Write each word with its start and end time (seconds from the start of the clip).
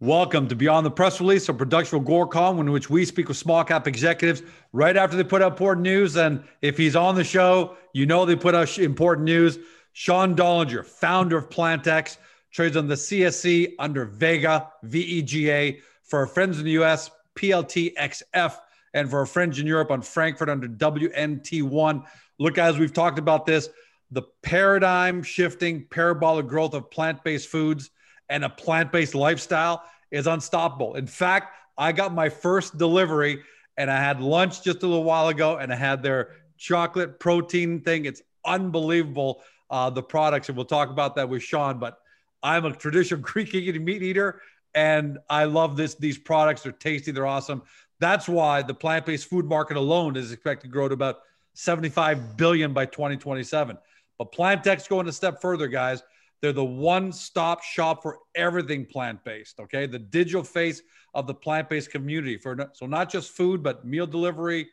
Welcome 0.00 0.46
to 0.46 0.54
Beyond 0.54 0.86
the 0.86 0.92
Press 0.92 1.20
Release, 1.20 1.48
a 1.48 1.54
production 1.54 1.98
of 1.98 2.04
Agoracom, 2.04 2.60
in 2.60 2.70
which 2.70 2.88
we 2.88 3.04
speak 3.04 3.26
with 3.26 3.36
small 3.36 3.64
cap 3.64 3.88
executives 3.88 4.44
right 4.72 4.96
after 4.96 5.16
they 5.16 5.24
put 5.24 5.42
out 5.42 5.50
important 5.50 5.82
news. 5.82 6.16
And 6.16 6.44
if 6.62 6.76
he's 6.76 6.94
on 6.94 7.16
the 7.16 7.24
show, 7.24 7.76
you 7.94 8.06
know 8.06 8.24
they 8.24 8.36
put 8.36 8.54
out 8.54 8.78
important 8.78 9.24
news. 9.24 9.58
Sean 9.94 10.36
Dollinger, 10.36 10.86
founder 10.86 11.38
of 11.38 11.50
PlantX, 11.50 12.18
trades 12.52 12.76
on 12.76 12.86
the 12.86 12.94
CSE 12.94 13.72
under 13.80 14.04
Vega, 14.04 14.68
VEGA. 14.84 15.80
For 16.04 16.20
our 16.20 16.28
friends 16.28 16.60
in 16.60 16.64
the 16.64 16.78
US, 16.82 17.10
PLTXF. 17.34 18.56
And 18.94 19.10
for 19.10 19.18
our 19.18 19.26
friends 19.26 19.58
in 19.58 19.66
Europe 19.66 19.90
on 19.90 20.02
Frankfurt 20.02 20.48
under 20.48 20.68
WNT1. 20.68 22.04
Look, 22.38 22.56
as 22.56 22.78
we've 22.78 22.92
talked 22.92 23.18
about 23.18 23.46
this, 23.46 23.68
the 24.12 24.22
paradigm 24.42 25.24
shifting 25.24 25.88
parabolic 25.90 26.46
growth 26.46 26.74
of 26.74 26.88
plant 26.88 27.24
based 27.24 27.48
foods 27.48 27.90
and 28.28 28.44
a 28.44 28.48
plant 28.48 28.92
based 28.92 29.14
lifestyle 29.14 29.82
is 30.10 30.26
unstoppable. 30.26 30.94
In 30.94 31.06
fact, 31.06 31.54
I 31.76 31.92
got 31.92 32.12
my 32.12 32.28
first 32.28 32.76
delivery 32.78 33.42
and 33.76 33.90
I 33.90 33.96
had 33.96 34.20
lunch 34.20 34.62
just 34.62 34.82
a 34.82 34.86
little 34.86 35.04
while 35.04 35.28
ago 35.28 35.56
and 35.56 35.72
I 35.72 35.76
had 35.76 36.02
their 36.02 36.32
chocolate 36.56 37.20
protein 37.20 37.80
thing. 37.80 38.04
It's 38.04 38.22
unbelievable, 38.44 39.42
uh, 39.70 39.90
the 39.90 40.02
products. 40.02 40.48
And 40.48 40.56
we'll 40.56 40.66
talk 40.66 40.90
about 40.90 41.14
that 41.16 41.28
with 41.28 41.42
Sean. 41.42 41.78
But 41.78 41.98
I'm 42.42 42.64
a 42.64 42.72
traditional 42.72 43.20
Greek 43.22 43.54
eating 43.54 43.84
meat 43.84 44.02
eater 44.02 44.42
and 44.74 45.18
I 45.30 45.44
love 45.44 45.76
this. 45.76 45.94
These 45.94 46.18
products 46.18 46.66
are 46.66 46.72
tasty, 46.72 47.12
they're 47.12 47.26
awesome. 47.26 47.62
That's 48.00 48.28
why 48.28 48.62
the 48.62 48.74
plant 48.74 49.06
based 49.06 49.28
food 49.28 49.44
market 49.44 49.76
alone 49.76 50.16
is 50.16 50.32
expected 50.32 50.68
to 50.68 50.72
grow 50.72 50.88
to 50.88 50.94
about 50.94 51.20
75 51.54 52.36
billion 52.36 52.72
by 52.72 52.86
2027. 52.86 53.76
But 54.18 54.32
PlantX 54.32 54.88
going 54.88 55.08
a 55.08 55.12
step 55.12 55.40
further, 55.40 55.68
guys. 55.68 56.02
They're 56.40 56.52
the 56.52 56.64
one 56.64 57.12
stop 57.12 57.62
shop 57.62 58.02
for 58.02 58.18
everything 58.34 58.86
plant 58.86 59.24
based. 59.24 59.58
Okay. 59.60 59.86
The 59.86 59.98
digital 59.98 60.44
face 60.44 60.82
of 61.14 61.26
the 61.26 61.34
plant 61.34 61.68
based 61.68 61.90
community 61.90 62.36
for 62.36 62.70
so 62.74 62.86
not 62.86 63.10
just 63.10 63.32
food, 63.32 63.62
but 63.62 63.84
meal 63.84 64.06
delivery, 64.06 64.68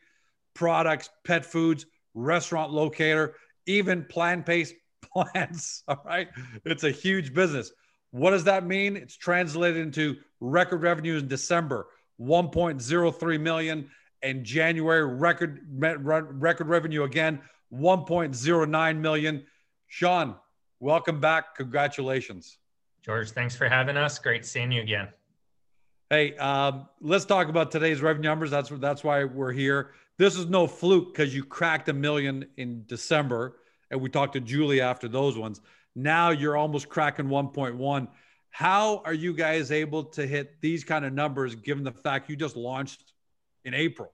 products, 0.54 1.10
pet 1.24 1.44
foods, 1.44 1.86
restaurant 2.14 2.72
locator, 2.72 3.34
even 3.66 4.04
plant 4.04 4.46
based 4.46 4.74
plants. 5.12 5.82
All 5.88 6.02
right. 6.04 6.28
It's 6.64 6.84
a 6.84 6.90
huge 6.90 7.34
business. 7.34 7.72
What 8.10 8.30
does 8.30 8.44
that 8.44 8.64
mean? 8.64 8.96
It's 8.96 9.16
translated 9.16 9.78
into 9.78 10.16
record 10.40 10.82
revenues 10.82 11.22
in 11.22 11.28
December, 11.28 11.88
1.03 12.20 13.40
million, 13.40 13.90
and 14.22 14.44
January 14.44 15.04
record 15.04 15.60
record 15.70 16.68
revenue 16.68 17.02
again, 17.02 17.40
1.09 17.72 18.98
million. 18.98 19.44
Sean, 19.88 20.36
welcome 20.80 21.20
back. 21.20 21.54
Congratulations. 21.56 22.58
George, 23.02 23.30
thanks 23.30 23.54
for 23.54 23.68
having 23.68 23.96
us. 23.96 24.18
Great 24.18 24.44
seeing 24.44 24.72
you 24.72 24.82
again. 24.82 25.08
Hey, 26.10 26.36
um, 26.36 26.88
let's 27.00 27.24
talk 27.24 27.48
about 27.48 27.70
today's 27.70 28.00
revenue 28.00 28.28
numbers. 28.28 28.50
That's 28.50 28.68
that's 28.70 29.02
why 29.02 29.24
we're 29.24 29.52
here. 29.52 29.90
This 30.18 30.36
is 30.36 30.46
no 30.46 30.66
fluke 30.66 31.12
because 31.12 31.34
you 31.34 31.44
cracked 31.44 31.88
a 31.88 31.92
million 31.92 32.46
in 32.56 32.84
December, 32.86 33.58
and 33.90 34.00
we 34.00 34.08
talked 34.08 34.32
to 34.34 34.40
Julie 34.40 34.80
after 34.80 35.08
those 35.08 35.36
ones. 35.36 35.60
Now 35.94 36.30
you're 36.30 36.56
almost 36.56 36.88
cracking 36.88 37.26
1.1. 37.26 38.08
How 38.50 39.02
are 39.04 39.14
you 39.14 39.34
guys 39.34 39.70
able 39.70 40.04
to 40.04 40.26
hit 40.26 40.60
these 40.60 40.84
kind 40.84 41.04
of 41.04 41.12
numbers 41.12 41.54
given 41.54 41.84
the 41.84 41.92
fact 41.92 42.30
you 42.30 42.36
just 42.36 42.56
launched 42.56 43.12
in 43.64 43.74
April? 43.74 44.12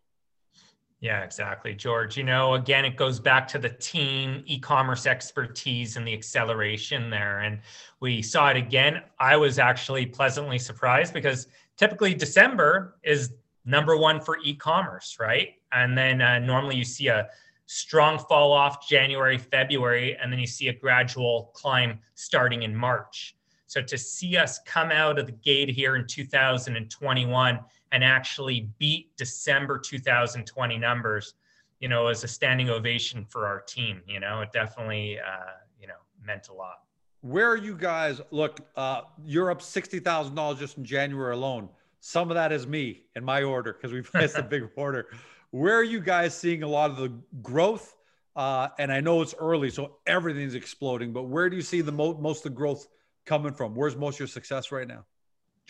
Yeah, 1.03 1.25
exactly, 1.25 1.75
George. 1.75 2.17
You 2.17 2.23
know, 2.23 2.55
again, 2.55 2.85
it 2.85 2.97
goes 2.97 3.19
back 3.19 3.49
to 3.49 3.59
the 3.59 3.71
team 3.71 4.45
e 4.47 4.61
commerce 4.61 5.05
expertise 5.05 5.97
and 5.97 6.07
the 6.07 6.15
acceleration 6.15 7.11
there. 7.11 7.41
And 7.41 7.59
we 7.99 8.23
saw 8.23 8.51
it 8.51 8.57
again. 8.57 9.03
I 9.19 9.37
was 9.37 9.59
actually 9.59 10.07
pleasantly 10.07 10.61
surprised 10.61 11.13
because 11.13 11.49
typically 11.77 12.15
December 12.15 12.99
is 13.03 13.33
number 13.65 13.97
one 13.97 14.21
for 14.21 14.39
e 14.45 14.55
commerce, 14.55 15.17
right? 15.19 15.55
And 15.73 15.99
then 15.99 16.23
uh, 16.23 16.39
normally 16.39 16.77
you 16.77 16.85
see 16.85 17.09
a 17.09 17.29
strong 17.67 18.21
fall 18.21 18.53
off 18.53 18.89
January, 18.89 19.39
February, 19.39 20.17
and 20.23 20.33
then 20.33 20.39
you 20.39 20.47
see 20.47 20.69
a 20.69 20.73
gradual 20.73 21.51
climb 21.53 21.99
starting 22.15 22.63
in 22.63 22.77
March. 22.77 23.35
So 23.67 23.83
to 23.83 23.99
see 23.99 24.37
us 24.37 24.61
come 24.67 24.93
out 24.93 25.19
of 25.19 25.27
the 25.27 25.33
gate 25.33 25.69
here 25.69 25.97
in 25.97 26.07
2021 26.07 27.59
and 27.93 28.03
actually 28.03 28.71
beat 28.79 29.17
December 29.17 29.79
2020 29.79 30.79
numbers, 30.79 31.35
you 31.79 31.89
know, 31.89 32.09
as 32.09 32.25
a 32.25 32.29
standing 32.29 32.71
ovation 32.71 33.25
for 33.25 33.47
our 33.47 33.61
team. 33.61 34.01
You 34.07 34.19
know, 34.19 34.41
it 34.41 34.51
definitely, 34.53 35.19
uh, 35.21 35.53
you 35.81 35.87
know, 35.87 35.95
meant 36.25 36.49
a 36.49 36.55
lot. 36.55 36.81
Where 37.21 37.49
are 37.49 37.57
you 37.57 37.77
guys? 37.77 38.21
Look, 38.33 38.61
uh, 38.75 39.03
you're 39.25 39.51
up 39.51 39.63
sixty 39.63 40.01
thousand 40.01 40.35
dollars 40.35 40.59
just 40.59 40.77
in 40.77 40.85
January 40.85 41.35
alone. 41.35 41.69
Some 42.01 42.31
of 42.31 42.35
that 42.35 42.51
is 42.51 42.67
me 42.67 43.03
and 43.15 43.25
my 43.25 43.45
order 43.45 43.73
because 43.73 43.93
we 43.93 44.03
placed 44.03 44.37
a 44.37 44.43
big 44.51 44.69
order. 44.75 45.07
Where 45.53 45.77
are 45.77 45.85
you 45.85 46.01
guys 46.01 46.37
seeing 46.37 46.65
a 46.65 46.69
lot 46.69 46.91
of 46.91 46.97
the 46.97 47.13
growth? 47.43 47.95
Uh, 48.35 48.69
and 48.79 48.91
I 48.91 49.01
know 49.01 49.21
it's 49.21 49.35
early, 49.39 49.71
so 49.71 49.99
everything's 50.07 50.55
exploding. 50.55 51.13
But 51.13 51.25
where 51.25 51.51
do 51.51 51.55
you 51.55 51.63
see 51.63 51.83
the 51.83 51.93
mo- 51.93 52.19
most 52.19 52.39
of 52.39 52.45
the 52.45 52.57
growth 52.57 52.89
coming 53.27 53.53
from? 53.53 53.75
Where's 53.75 53.95
most 53.95 54.17
of 54.17 54.21
your 54.21 54.29
success 54.29 54.73
right 54.73 54.89
now? 54.89 55.05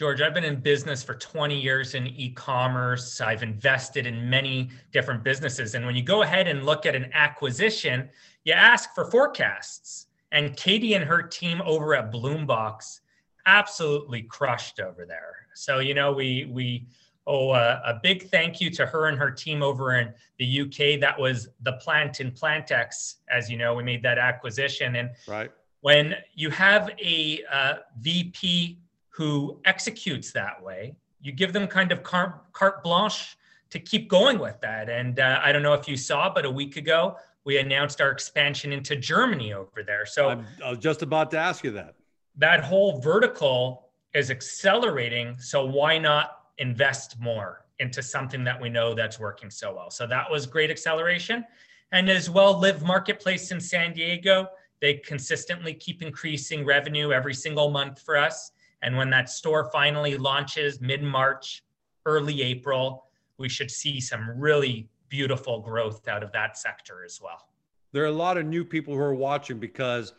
George, 0.03 0.21
I've 0.21 0.35
been 0.35 0.43
in 0.43 0.59
business 0.59 1.01
for 1.05 1.15
20 1.15 1.57
years 1.57 1.95
in 1.95 2.09
e 2.09 2.31
commerce. 2.31 3.21
I've 3.21 3.45
invested 3.45 4.05
in 4.05 4.29
many 4.29 4.69
different 4.91 5.23
businesses. 5.23 5.77
And 5.77 5.87
when 5.87 5.95
you 5.95 6.03
go 6.03 6.23
ahead 6.23 6.49
and 6.49 6.67
look 6.67 6.87
at 6.87 6.97
an 6.97 7.09
acquisition, 7.13 8.09
you 8.43 8.53
ask 8.53 8.97
for 8.97 9.09
forecasts. 9.09 10.09
And 10.33 10.57
Katie 10.57 10.95
and 10.95 11.05
her 11.05 11.23
team 11.23 11.63
over 11.65 11.95
at 11.95 12.11
Bloombox 12.11 12.99
absolutely 13.47 14.23
crushed 14.23 14.81
over 14.81 15.07
there. 15.07 15.47
So, 15.55 15.79
you 15.79 15.95
know, 15.95 16.11
we, 16.11 16.51
we, 16.51 16.89
oh, 17.29 17.51
uh, 17.51 17.81
a 17.87 18.01
big 18.03 18.29
thank 18.29 18.61
you 18.61 18.71
to 18.71 18.85
her 18.85 19.07
and 19.07 19.17
her 19.17 19.31
team 19.31 19.63
over 19.63 19.95
in 19.95 20.13
the 20.41 20.63
UK. 20.63 20.99
That 20.99 21.15
was 21.17 21.47
the 21.61 21.75
plant 21.75 22.19
in 22.19 22.33
PlantX. 22.33 23.19
As 23.31 23.49
you 23.49 23.57
know, 23.57 23.73
we 23.77 23.85
made 23.85 24.03
that 24.03 24.19
acquisition. 24.19 24.97
And 24.97 25.11
right. 25.29 25.53
when 25.83 26.17
you 26.35 26.51
have 26.51 26.91
a 27.01 27.45
uh, 27.53 27.75
VP 28.01 28.81
who 29.13 29.61
executes 29.65 30.33
that 30.33 30.63
way, 30.63 30.95
you 31.21 31.33
give 31.33 31.53
them 31.53 31.67
kind 31.67 31.93
of 31.93 32.03
carte, 32.03 32.53
carte 32.53 32.83
blanche 32.83 33.37
to 33.71 33.79
keep 33.79 34.09
going 34.09 34.39
with 34.39 34.61
that. 34.61 34.91
And 34.91 35.21
uh, 35.21 35.41
I 35.43 35.53
don't 35.53 35.63
know 35.63 35.75
if 35.75 35.89
you 35.89 35.97
saw, 35.97 36.33
but 36.33 36.45
a 36.45 36.51
week 36.51 36.77
ago, 36.77 37.17
we 37.45 37.59
announced 37.59 38.01
our 38.01 38.11
expansion 38.11 38.73
into 38.73 38.97
Germany 38.97 39.53
over 39.53 39.83
there. 39.85 40.07
So 40.07 40.29
I'm, 40.29 40.47
I 40.65 40.71
was 40.71 40.79
just 40.79 41.03
about 41.03 41.31
to 41.33 41.39
ask 41.39 41.65
you 41.65 41.73
that. 41.73 41.95
That 42.37 42.63
whole 42.63 43.01
vertical 43.01 43.89
is 44.15 44.31
accelerating. 44.31 45.37
So 45.39 45.65
why 45.65 45.99
not 45.99 46.39
invest 46.59 47.21
more 47.21 47.67
into 47.79 48.03
something 48.03 48.45
that 48.45 48.61
we 48.61 48.69
know 48.69 48.95
that's 48.95 49.19
working 49.19 49.51
so 49.51 49.75
well? 49.75 49.91
So 49.91 50.07
that 50.07 50.31
was 50.31 50.47
great 50.47 50.71
acceleration. 50.71 51.45
And 51.91 52.09
as 52.09 52.31
well, 52.31 52.59
Live 52.59 52.83
Marketplace 52.83 53.51
in 53.51 53.61
San 53.61 53.93
Diego, 53.93 54.49
they 54.81 54.95
consistently 54.95 55.75
keep 55.75 56.03
increasing 56.03 56.65
revenue 56.65 57.13
every 57.13 57.35
single 57.35 57.71
month 57.71 58.01
for 58.01 58.17
us. 58.17 58.52
And 58.83 58.97
when 58.97 59.11
that 59.11 59.31
store 59.31 59.71
finally 59.73 60.17
launches 60.17 60.81
mid 60.81 61.03
March, 61.03 61.63
early 62.07 62.43
April, 62.43 63.07
we 63.39 63.49
should 63.49 63.71
see 63.71 64.01
some 64.01 64.29
really 64.37 64.89
beautiful 65.09 65.61
growth 65.61 66.09
out 66.09 66.23
of 66.23 66.33
that 66.33 66.57
sector 66.57 67.05
as 67.05 67.21
well. 67.23 67.49
There 67.93 68.03
are 68.03 68.07
a 68.07 68.13
lot 68.13 68.39
of 68.39 68.47
new 68.47 68.65
people 68.65 68.95
who 68.95 69.01
are 69.01 69.15
watching 69.15 69.59
because 69.59 70.15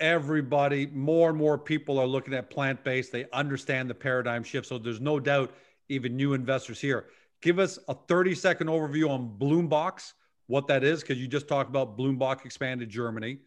everybody, 0.00 0.86
more 0.86 1.28
and 1.28 1.38
more 1.38 1.58
people 1.58 1.98
are 1.98 2.06
looking 2.06 2.34
at 2.34 2.50
plant 2.50 2.82
based. 2.82 3.12
They 3.12 3.26
understand 3.32 3.90
the 3.90 3.94
paradigm 3.94 4.42
shift. 4.42 4.66
So 4.66 4.78
there's 4.78 5.00
no 5.00 5.20
doubt, 5.20 5.54
even 5.88 6.16
new 6.16 6.32
investors 6.32 6.80
here. 6.80 7.06
Give 7.42 7.58
us 7.58 7.78
a 7.88 7.94
30 7.94 8.34
second 8.34 8.68
overview 8.68 9.10
on 9.10 9.36
Bloombox, 9.38 10.14
what 10.46 10.66
that 10.68 10.82
is, 10.82 11.02
because 11.02 11.18
you 11.18 11.28
just 11.28 11.48
talked 11.48 11.68
about 11.68 11.98
Bloombox 11.98 12.44
expanded 12.44 12.88
Germany. 12.88 13.38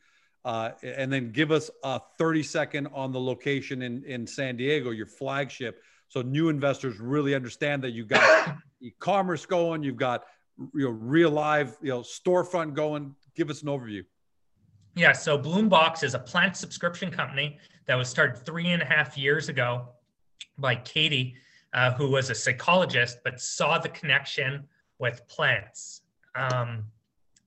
Uh, 0.46 0.70
and 0.84 1.12
then 1.12 1.32
give 1.32 1.52
us 1.52 1.72
a 1.84 2.00
30 2.20 2.44
second 2.44 2.88
on 2.94 3.12
the 3.12 3.20
location 3.20 3.82
in, 3.82 4.04
in 4.04 4.28
San 4.28 4.56
Diego, 4.56 4.92
your 4.92 5.08
flagship. 5.08 5.82
So 6.08 6.22
new 6.22 6.50
investors 6.50 7.00
really 7.00 7.34
understand 7.34 7.84
that 7.84 7.94
you've 7.94 8.08
got 8.08 8.56
e-commerce 8.80 9.48
going, 9.48 9.82
you've 9.82 9.98
got 9.98 10.26
you 10.74 10.86
know 10.86 10.92
real 10.92 11.32
live 11.32 11.76
you 11.82 11.90
know 11.90 12.02
storefront 12.02 12.76
going. 12.76 13.16
Give 13.36 13.50
us 13.50 13.64
an 13.64 13.70
overview. 13.70 14.06
Yeah, 14.96 15.14
so 15.14 15.38
Bloombox 15.38 16.04
is 16.04 16.14
a 16.14 16.20
plant 16.20 16.56
subscription 16.56 17.10
company 17.10 17.58
that 17.88 17.96
was 17.96 18.08
started 18.08 18.38
three 18.46 18.70
and 18.70 18.84
a 18.84 18.86
half 18.86 19.18
years 19.18 19.50
ago 19.50 19.90
by 20.60 20.76
Katie, 20.76 21.36
uh, 21.74 21.92
who 21.94 22.10
was 22.12 22.30
a 22.30 22.36
psychologist 22.36 23.18
but 23.24 23.42
saw 23.42 23.80
the 23.80 23.90
connection 23.90 24.64
with 25.00 25.28
plants. 25.28 26.02
Um, 26.36 26.86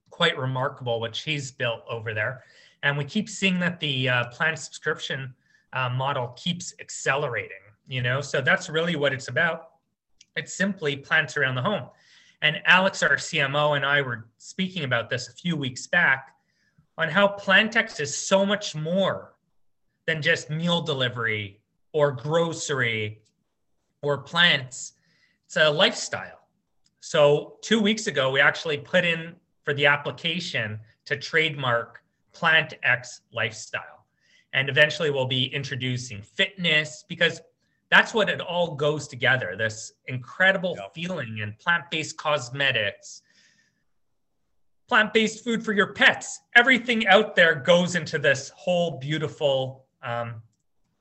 quite 0.09 0.37
remarkable 0.37 0.99
what 0.99 1.15
she's 1.15 1.49
built 1.49 1.79
over 1.89 2.13
there. 2.13 2.43
And 2.83 2.97
we 2.97 3.03
keep 3.03 3.29
seeing 3.29 3.59
that 3.59 3.79
the 3.79 4.09
uh, 4.09 4.25
plan 4.27 4.55
subscription 4.55 5.33
uh, 5.73 5.89
model 5.89 6.29
keeps 6.29 6.73
accelerating, 6.79 7.57
you 7.87 8.01
know, 8.01 8.21
so 8.21 8.41
that's 8.41 8.69
really 8.69 8.95
what 8.95 9.13
it's 9.13 9.27
about. 9.27 9.71
It's 10.35 10.53
simply 10.53 10.95
plants 10.95 11.35
around 11.37 11.55
the 11.55 11.61
home. 11.61 11.89
And 12.41 12.61
Alex, 12.65 13.03
our 13.03 13.17
CMO, 13.17 13.75
and 13.75 13.85
I 13.85 14.01
were 14.01 14.27
speaking 14.37 14.85
about 14.85 15.09
this 15.09 15.27
a 15.27 15.33
few 15.33 15.55
weeks 15.57 15.87
back 15.87 16.35
on 16.97 17.09
how 17.09 17.27
PlantX 17.27 17.99
is 17.99 18.15
so 18.15 18.45
much 18.45 18.75
more 18.75 19.33
than 20.05 20.21
just 20.21 20.49
meal 20.49 20.81
delivery 20.81 21.59
or 21.93 22.11
grocery 22.11 23.21
or 24.01 24.17
plants, 24.17 24.93
it's 25.45 25.57
a 25.57 25.69
lifestyle. 25.69 26.47
So, 27.01 27.57
two 27.61 27.81
weeks 27.81 28.07
ago, 28.07 28.31
we 28.31 28.39
actually 28.39 28.77
put 28.77 29.05
in 29.05 29.35
for 29.63 29.73
the 29.73 29.85
application 29.85 30.79
to 31.05 31.15
trademark 31.17 32.03
Plant 32.33 32.73
X 32.83 33.21
lifestyle. 33.31 34.05
And 34.53 34.69
eventually, 34.69 35.11
we'll 35.11 35.27
be 35.27 35.45
introducing 35.45 36.21
fitness 36.21 37.05
because 37.07 37.41
that's 37.89 38.13
what 38.13 38.29
it 38.29 38.39
all 38.39 38.75
goes 38.75 39.07
together 39.07 39.55
this 39.57 39.93
incredible 40.07 40.75
yep. 40.77 40.93
feeling 40.93 41.39
in 41.39 41.55
plant 41.59 41.83
based 41.89 42.17
cosmetics, 42.17 43.23
plant 44.87 45.13
based 45.13 45.43
food 45.43 45.63
for 45.63 45.73
your 45.73 45.93
pets. 45.93 46.41
Everything 46.55 47.07
out 47.07 47.35
there 47.35 47.55
goes 47.55 47.95
into 47.95 48.19
this 48.19 48.49
whole 48.55 48.99
beautiful, 48.99 49.85
um, 50.03 50.35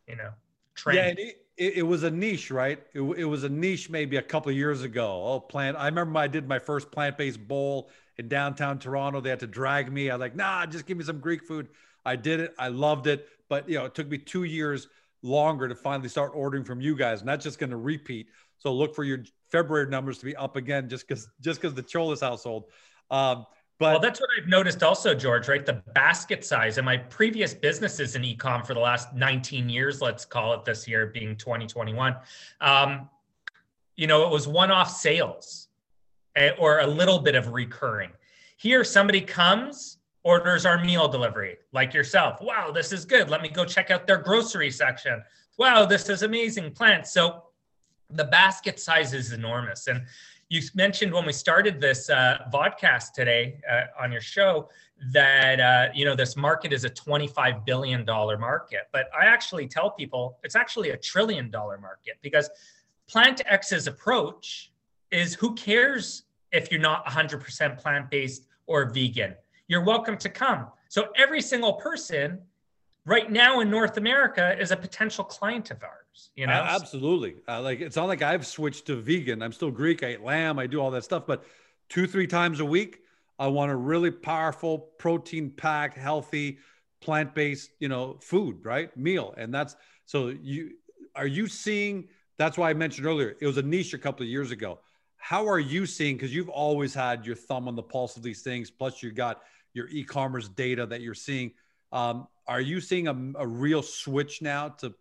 you 0.07 0.17
know, 0.17 0.31
trend. 0.75 1.19
Yeah, 1.19 1.31
it, 1.59 1.79
it, 1.79 1.83
was 1.83 2.05
a 2.05 2.11
niche, 2.11 2.51
right? 2.51 2.79
It, 2.95 3.01
it 3.01 3.25
was 3.25 3.45
a 3.45 3.49
niche 3.49 3.91
maybe 3.91 4.17
a 4.17 4.23
couple 4.23 4.51
of 4.51 4.57
years 4.57 4.83
ago. 4.83 5.23
Oh, 5.25 5.41
plant. 5.41 5.77
I 5.77 5.87
remember 5.87 6.19
I 6.19 6.29
did 6.29 6.49
my 6.49 6.59
first 6.59 6.91
plant 6.91 7.19
based 7.19 7.47
bowl 7.47 7.91
in 8.17 8.29
downtown 8.29 8.79
Toronto. 8.79 9.21
They 9.21 9.31
had 9.31 9.41
to 9.41 9.47
drag 9.47 9.93
me. 9.93 10.09
I 10.09 10.15
was 10.15 10.21
like, 10.21 10.37
nah, 10.37 10.65
just 10.67 10.87
give 10.87 10.97
me 10.97 11.05
some 11.05 11.19
Greek 11.19 11.43
food. 11.43 11.69
I 12.05 12.17
did 12.17 12.41
it. 12.41 12.55
I 12.59 12.69
loved 12.69 13.07
it. 13.09 13.29
But, 13.49 13.69
you 13.69 13.77
know, 13.77 13.87
it 13.87 13.95
took 13.95 14.09
me 14.09 14.19
two 14.19 14.45
years 14.45 14.89
longer 15.23 15.69
to 15.69 15.75
finally 15.75 16.09
start 16.09 16.33
ordering 16.35 16.65
from 16.65 16.81
you 16.81 16.97
guys. 16.97 17.21
And 17.21 17.29
that's 17.29 17.45
just 17.45 17.59
going 17.59 17.71
to 17.71 17.77
repeat. 17.77 18.29
So 18.59 18.73
look 18.73 18.95
for 18.95 19.05
your 19.05 19.25
February 19.51 19.89
numbers 19.89 20.19
to 20.19 20.25
be 20.25 20.37
up 20.37 20.57
again 20.57 20.89
just 20.89 21.09
because 21.09 21.29
just 21.41 21.61
because 21.61 21.75
the 21.75 21.83
Tsiolis 21.83 22.21
household. 22.21 22.65
Um, 23.11 23.47
but 23.79 23.93
well, 23.93 24.01
that's 24.01 24.21
what 24.21 24.29
I've 24.37 24.49
noticed 24.49 24.83
also, 24.83 25.15
George, 25.15 25.49
right? 25.49 25.65
The 25.65 25.83
basket 25.95 26.45
size 26.45 26.79
in 26.79 26.85
my 26.85 26.97
previous 26.97 27.55
businesses 27.55 28.17
in 28.17 28.23
ecom 28.23 28.67
for 28.67 28.75
the 28.75 28.81
last 28.81 29.15
19 29.15 29.69
years, 29.69 30.03
let's 30.03 30.25
call 30.25 30.53
it 30.55 30.65
this 30.65 30.89
year 30.89 31.07
being 31.07 31.37
2021. 31.37 32.17
Um, 32.61 33.09
you 33.95 34.09
know, 34.09 34.25
it 34.25 34.31
was 34.31 34.49
one-off 34.49 34.91
sales 34.91 35.69
eh, 36.35 36.51
or 36.59 36.81
a 36.81 36.87
little 36.87 37.21
bit 37.21 37.37
of 37.37 37.53
recurring. 37.53 38.11
Here, 38.57 38.83
somebody 38.83 39.21
comes, 39.21 39.99
orders 40.25 40.67
our 40.67 40.85
meal 40.85 41.07
delivery, 41.07 41.59
like 41.73 41.95
yourself. 41.95 42.41
Wow, 42.41 42.73
this 42.73 42.93
is 42.93 43.05
good. 43.05 43.31
Let 43.31 43.43
me 43.43 43.49
go 43.49 43.65
check 43.65 43.93
out 43.93 44.09
their 44.09 44.19
grocery 44.19 44.73
section. 44.73 45.23
Wow, 45.57 45.87
this 45.87 46.09
is 46.09 46.23
amazing 46.23 46.73
plants. 46.73 47.13
So 47.13 47.45
the 48.11 48.25
basket 48.25 48.81
size 48.81 49.15
is 49.15 49.33
enormous. 49.33 49.87
And 49.87 50.03
you 50.49 50.63
mentioned 50.75 51.13
when 51.13 51.27
we 51.27 51.33
started 51.33 51.81
this 51.81 52.09
uh, 52.09 52.39
vodcast 52.53 53.13
today 53.13 53.61
uh, 53.71 54.03
on 54.03 54.11
your 54.11 54.21
show 54.21 54.69
that 55.13 55.61
uh, 55.61 55.89
you 55.95 56.05
know 56.05 56.15
this 56.15 56.37
market 56.37 56.73
is 56.73 56.85
a 56.85 56.91
25 56.91 57.65
billion 57.65 58.05
dollar 58.05 58.37
market 58.37 58.89
but 58.93 59.07
i 59.19 59.25
actually 59.27 59.67
tell 59.67 59.91
people 59.91 60.39
it's 60.43 60.57
actually 60.57 60.91
a 60.91 60.97
trillion 60.97 61.51
dollar 61.51 61.79
market 61.79 62.15
because 62.23 62.51
plant 63.09 63.41
x's 63.47 63.87
approach 63.87 64.73
is 65.11 65.35
who 65.35 65.55
cares 65.55 66.25
if 66.51 66.71
you're 66.71 66.81
not 66.81 67.05
100% 67.07 67.79
plant-based 67.79 68.47
or 68.67 68.91
vegan 68.91 69.35
you're 69.69 69.85
welcome 69.85 70.17
to 70.17 70.31
come. 70.31 70.69
So 70.89 71.09
every 71.15 71.43
single 71.43 71.75
person 71.75 72.41
right 73.09 73.33
now 73.33 73.61
in 73.61 73.71
North 73.71 73.97
America 73.97 74.57
is 74.61 74.71
a 74.71 74.77
potential 74.77 75.25
client 75.25 75.71
of 75.71 75.83
ours. 75.83 76.31
You 76.37 76.47
know, 76.47 76.53
uh, 76.53 76.67
absolutely. 76.69 77.37
Uh, 77.49 77.63
like 77.63 77.81
it's 77.81 77.97
not 77.97 78.07
like 78.07 78.23
I've 78.23 78.47
switched 78.47 78.87
to 78.87 78.97
vegan. 78.97 79.43
I'm 79.43 79.53
still 79.53 79.71
Greek. 79.71 80.03
I 80.03 80.13
eat 80.13 80.23
lamb. 80.23 80.59
I 80.59 80.67
do 80.67 80.81
all 80.81 80.91
that 80.91 81.05
stuff, 81.05 81.25
but 81.27 81.45
two, 81.89 82.07
three 82.07 82.27
times 82.27 82.61
a 82.61 82.65
week, 82.65 83.01
I 83.39 83.47
want 83.47 83.71
a 83.71 83.77
really 83.77 84.11
powerful, 84.11 84.79
protein-packed, 84.79 85.97
healthy, 85.97 86.59
plant-based, 87.01 87.71
you 87.79 87.89
know, 87.89 88.19
food, 88.21 88.65
right? 88.65 88.95
Meal, 88.97 89.35
and 89.37 89.55
that's 89.55 89.75
so. 90.07 90.29
You 90.29 90.73
are 91.17 91.27
you 91.27 91.47
seeing? 91.47 92.09
That's 92.37 92.59
why 92.59 92.71
I 92.71 92.75
mentioned 92.75 93.07
earlier. 93.07 93.37
It 93.41 93.47
was 93.47 93.57
a 93.57 93.63
niche 93.63 93.95
a 93.95 93.99
couple 93.99 94.23
of 94.23 94.29
years 94.29 94.51
ago. 94.51 94.81
How 95.17 95.49
are 95.49 95.59
you 95.59 95.87
seeing? 95.87 96.17
Because 96.17 96.33
you've 96.33 96.49
always 96.49 96.95
had 96.95 97.27
your 97.27 97.35
thumb 97.35 97.67
on 97.67 97.75
the 97.75 97.83
pulse 97.83 98.17
of 98.17 98.23
these 98.23 98.43
things. 98.43 98.71
Plus, 98.71 99.03
you 99.03 99.11
got 99.11 99.43
your 99.73 99.89
e-commerce 99.89 100.49
data 100.49 100.87
that 100.87 101.01
you're 101.01 101.15
seeing. 101.15 101.53
Um, 101.93 102.29
are 102.47 102.61
you 102.61 102.81
seeing 102.81 103.09
a, 103.09 103.41
a 103.41 103.47
real 103.47 103.83
switch 103.83 104.43
now 104.43 104.71
to 104.81 104.95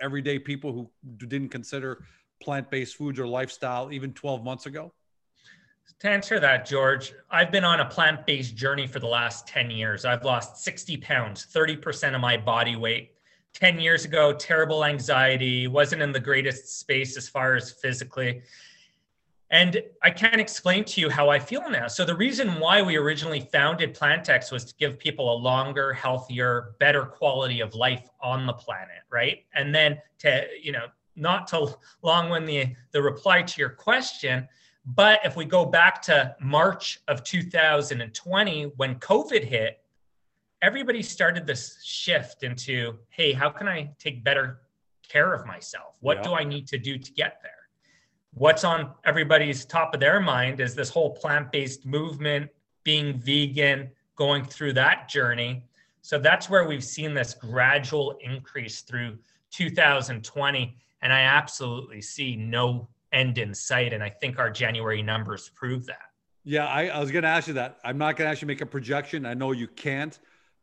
everyday 0.00 0.38
people 0.38 0.72
who 0.72 0.90
didn't 1.26 1.50
consider 1.50 2.04
plant-based 2.40 2.96
foods 2.96 3.18
or 3.18 3.26
lifestyle 3.26 3.92
even 3.92 4.12
12 4.12 4.44
months 4.44 4.66
ago? 4.66 4.92
To 6.00 6.08
answer 6.08 6.38
that, 6.38 6.64
George, 6.64 7.12
I've 7.30 7.50
been 7.50 7.64
on 7.64 7.80
a 7.80 7.84
plant 7.84 8.24
based 8.24 8.54
journey 8.54 8.86
for 8.86 9.00
the 9.00 9.06
last 9.06 9.48
10 9.48 9.70
years. 9.70 10.04
I've 10.04 10.24
lost 10.24 10.58
60 10.58 10.96
pounds, 10.98 11.46
30% 11.52 12.14
of 12.14 12.20
my 12.20 12.36
body 12.36 12.76
weight. 12.76 13.12
10 13.54 13.80
years 13.80 14.04
ago, 14.04 14.32
terrible 14.32 14.84
anxiety, 14.84 15.66
wasn't 15.66 16.00
in 16.00 16.12
the 16.12 16.20
greatest 16.20 16.78
space 16.78 17.16
as 17.16 17.28
far 17.28 17.56
as 17.56 17.72
physically. 17.72 18.42
And 19.50 19.82
I 20.02 20.10
can't 20.10 20.40
explain 20.40 20.84
to 20.84 21.00
you 21.00 21.08
how 21.08 21.30
I 21.30 21.38
feel 21.38 21.70
now. 21.70 21.86
So 21.88 22.04
the 22.04 22.14
reason 22.14 22.60
why 22.60 22.82
we 22.82 22.96
originally 22.96 23.40
founded 23.40 23.94
PlantX 23.94 24.52
was 24.52 24.66
to 24.66 24.74
give 24.78 24.98
people 24.98 25.32
a 25.32 25.36
longer, 25.38 25.94
healthier, 25.94 26.74
better 26.78 27.04
quality 27.04 27.60
of 27.60 27.74
life 27.74 28.08
on 28.20 28.46
the 28.46 28.52
planet, 28.52 29.02
right? 29.10 29.44
And 29.54 29.74
then 29.74 29.98
to, 30.18 30.46
you 30.62 30.72
know, 30.72 30.86
not 31.16 31.46
to 31.48 31.76
long 32.02 32.28
when 32.28 32.44
the 32.44 32.76
the 32.92 33.02
reply 33.02 33.42
to 33.42 33.60
your 33.60 33.70
question, 33.70 34.46
but 34.84 35.20
if 35.24 35.34
we 35.36 35.44
go 35.44 35.64
back 35.64 36.00
to 36.02 36.34
March 36.40 37.00
of 37.08 37.24
2020 37.24 38.64
when 38.76 38.94
COVID 38.96 39.44
hit, 39.44 39.80
everybody 40.62 41.02
started 41.02 41.46
this 41.46 41.82
shift 41.84 42.42
into, 42.42 42.98
hey, 43.10 43.32
how 43.32 43.50
can 43.50 43.68
I 43.68 43.90
take 43.98 44.24
better 44.24 44.60
care 45.06 45.34
of 45.34 45.46
myself? 45.46 45.96
What 46.00 46.18
yeah. 46.18 46.22
do 46.22 46.34
I 46.34 46.44
need 46.44 46.66
to 46.68 46.78
do 46.78 46.98
to 46.98 47.12
get 47.12 47.40
there? 47.42 47.52
What's 48.38 48.64
on 48.64 48.92
everybody's 49.04 49.64
top 49.64 49.94
of 49.94 50.00
their 50.00 50.20
mind 50.20 50.60
is 50.60 50.74
this 50.74 50.88
whole 50.88 51.10
plant-based 51.10 51.84
movement 51.84 52.50
being 52.84 53.18
vegan 53.18 53.90
going 54.16 54.44
through 54.44 54.72
that 54.74 55.08
journey. 55.08 55.64
So 56.02 56.18
that's 56.18 56.48
where 56.48 56.66
we've 56.66 56.84
seen 56.84 57.14
this 57.14 57.34
gradual 57.34 58.18
increase 58.20 58.80
through 58.80 59.18
2020 59.50 60.76
and 61.02 61.12
i 61.12 61.20
absolutely 61.20 62.00
see 62.00 62.36
no 62.36 62.88
end 63.12 63.38
in 63.38 63.54
sight 63.54 63.92
and 63.92 64.02
i 64.02 64.08
think 64.08 64.38
our 64.38 64.50
january 64.50 65.02
numbers 65.02 65.50
prove 65.54 65.86
that. 65.86 66.10
Yeah 66.44 66.66
i, 66.66 66.88
I 66.88 67.00
was 67.00 67.10
going 67.10 67.22
to 67.22 67.28
ask 67.28 67.48
you 67.48 67.54
that. 67.54 67.78
I'm 67.84 67.98
not 67.98 68.16
going 68.16 68.26
to 68.26 68.32
actually 68.32 68.48
make 68.48 68.60
a 68.60 68.66
projection. 68.66 69.26
I 69.26 69.34
know 69.34 69.52
you 69.52 69.68
can't 69.68 70.18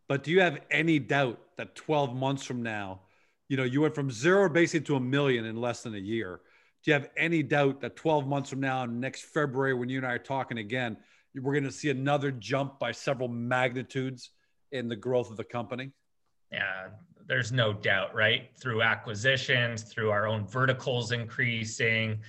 but 0.08 0.24
do 0.24 0.32
you 0.32 0.40
have 0.42 0.60
any 0.70 1.00
doubt 1.00 1.40
that 1.58 1.76
12 1.76 2.16
months 2.16 2.44
from 2.44 2.62
now 2.62 3.02
you 3.48 3.58
know 3.58 3.64
you 3.64 3.82
went 3.82 3.96
from 3.96 4.12
zero 4.12 4.50
basically 4.50 4.86
to 4.86 4.96
a 4.96 5.00
million 5.00 5.46
in 5.46 5.60
less 5.60 5.82
than 5.82 5.96
a 5.96 6.00
year 6.00 6.42
do 6.86 6.92
you 6.92 6.94
have 6.94 7.10
any 7.18 7.42
doubt 7.42 7.82
that 7.82 7.96
12 7.96 8.28
months 8.28 8.52
from 8.52 8.60
now, 8.60 8.86
next 8.86 9.24
February, 9.24 9.74
when 9.74 9.90
you 9.90 9.98
and 9.98 10.06
I 10.06 10.12
are 10.12 10.20
talking 10.20 10.60
again, 10.60 10.98
we're 11.34 11.54
going 11.54 11.64
to 11.64 11.72
see 11.72 11.90
another 11.90 12.30
jump 12.30 12.78
by 12.78 12.92
several 12.92 13.28
magnitudes 13.28 14.30
in 14.72 14.88
the 14.88 14.96
growth 14.96 15.32
of 15.32 15.38
the 15.38 15.44
company? 15.44 15.92
Yeah, 16.52 16.90
there's 17.26 17.52
no 17.52 17.74
doubt, 17.74 18.14
right? 18.14 18.52
Through 18.62 18.84
acquisitions, 18.84 19.82
through 19.82 20.12
our 20.12 20.28
own 20.28 20.46
verticals 20.46 21.12
increasing. 21.12 22.20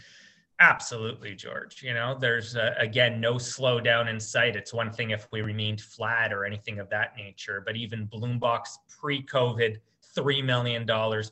Absolutely, 0.59 1.35
George. 1.35 1.83
You 1.83 1.93
know, 1.93 2.17
there's 2.19 2.57
uh, 2.57 2.75
again 2.79 3.21
no 3.21 3.35
slowdown 3.35 4.09
in 4.09 4.19
sight. 4.19 4.57
It's 4.57 4.73
one 4.73 4.91
thing 4.91 5.11
if 5.11 5.29
we 5.31 5.43
remained 5.43 5.83
flat 5.83 6.33
or 6.33 6.47
anything 6.47 6.79
of 6.79 6.89
that 6.89 7.15
nature, 7.15 7.63
but 7.65 7.77
even 7.77 8.07
Bloombox 8.07 8.69
pre 8.89 9.23
COVID, 9.23 9.77
$3 10.17 10.45
million, 10.45 10.87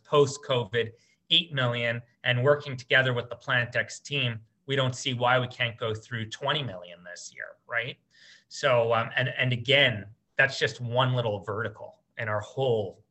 post 0.05 0.41
COVID, 0.47 0.91
8 1.31 1.53
million 1.53 2.03
and 2.25 2.43
working 2.43 2.77
together 2.77 3.13
with 3.13 3.29
the 3.29 3.37
PlantX 3.37 4.03
team, 4.03 4.41
we 4.67 4.77
don't 4.77 4.95
see 4.95 5.15
why 5.15 5.39
we 5.39 5.47
can't 5.47 5.77
go 5.77 5.95
through 5.95 6.31
20 6.31 6.63
million 6.63 6.99
this 7.05 7.33
year, 7.35 7.57
right? 7.69 7.97
So, 8.49 8.95
um, 8.95 9.11
and 9.17 9.31
and 9.37 9.53
again, 9.53 10.07
that's 10.39 10.59
just 10.59 10.81
one 10.81 11.15
little 11.15 11.41
vertical 11.41 11.97
in 12.19 12.29
our 12.29 12.41
whole 12.41 13.05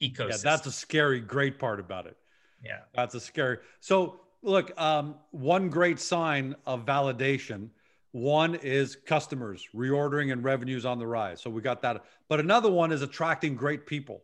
ecosystem. 0.00 0.30
Yeah, 0.30 0.36
that's 0.42 0.66
a 0.66 0.72
scary, 0.72 1.20
great 1.20 1.58
part 1.58 1.80
about 1.80 2.06
it. 2.06 2.16
Yeah, 2.64 2.80
that's 2.94 3.14
a 3.14 3.20
scary. 3.20 3.58
So, 3.80 4.20
look, 4.42 4.78
um, 4.80 5.16
one 5.30 5.68
great 5.68 6.00
sign 6.00 6.56
of 6.64 6.84
validation. 6.84 7.68
One 8.12 8.54
is 8.54 8.96
customers 8.96 9.68
reordering 9.74 10.32
and 10.32 10.42
revenues 10.42 10.86
on 10.86 10.98
the 10.98 11.06
rise. 11.06 11.42
So 11.42 11.50
we 11.50 11.60
got 11.60 11.82
that. 11.82 12.02
But 12.28 12.40
another 12.40 12.70
one 12.70 12.90
is 12.90 13.02
attracting 13.02 13.56
great 13.56 13.86
people, 13.86 14.22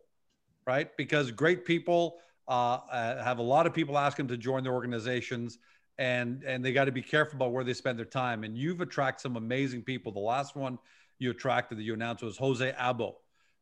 right? 0.66 0.96
Because 0.96 1.30
great 1.30 1.66
people 1.66 2.16
uh, 2.52 2.80
uh, 2.90 3.24
have 3.24 3.38
a 3.38 3.42
lot 3.42 3.66
of 3.66 3.72
people 3.72 3.96
ask 3.96 4.18
them 4.18 4.28
to 4.28 4.36
join 4.36 4.62
their 4.62 4.74
organizations 4.74 5.58
and 5.96 6.42
and 6.44 6.62
they 6.62 6.72
got 6.72 6.84
to 6.84 6.92
be 6.92 7.00
careful 7.00 7.36
about 7.36 7.52
where 7.52 7.64
they 7.64 7.72
spend 7.72 7.98
their 7.98 8.04
time. 8.04 8.44
And 8.44 8.56
you've 8.56 8.82
attracted 8.82 9.22
some 9.22 9.36
amazing 9.36 9.82
people. 9.82 10.12
The 10.12 10.20
last 10.20 10.54
one 10.54 10.78
you 11.18 11.30
attracted 11.30 11.78
that 11.78 11.82
you 11.82 11.94
announced 11.94 12.22
was 12.22 12.36
Jose 12.36 12.74
Abbo 12.78 13.14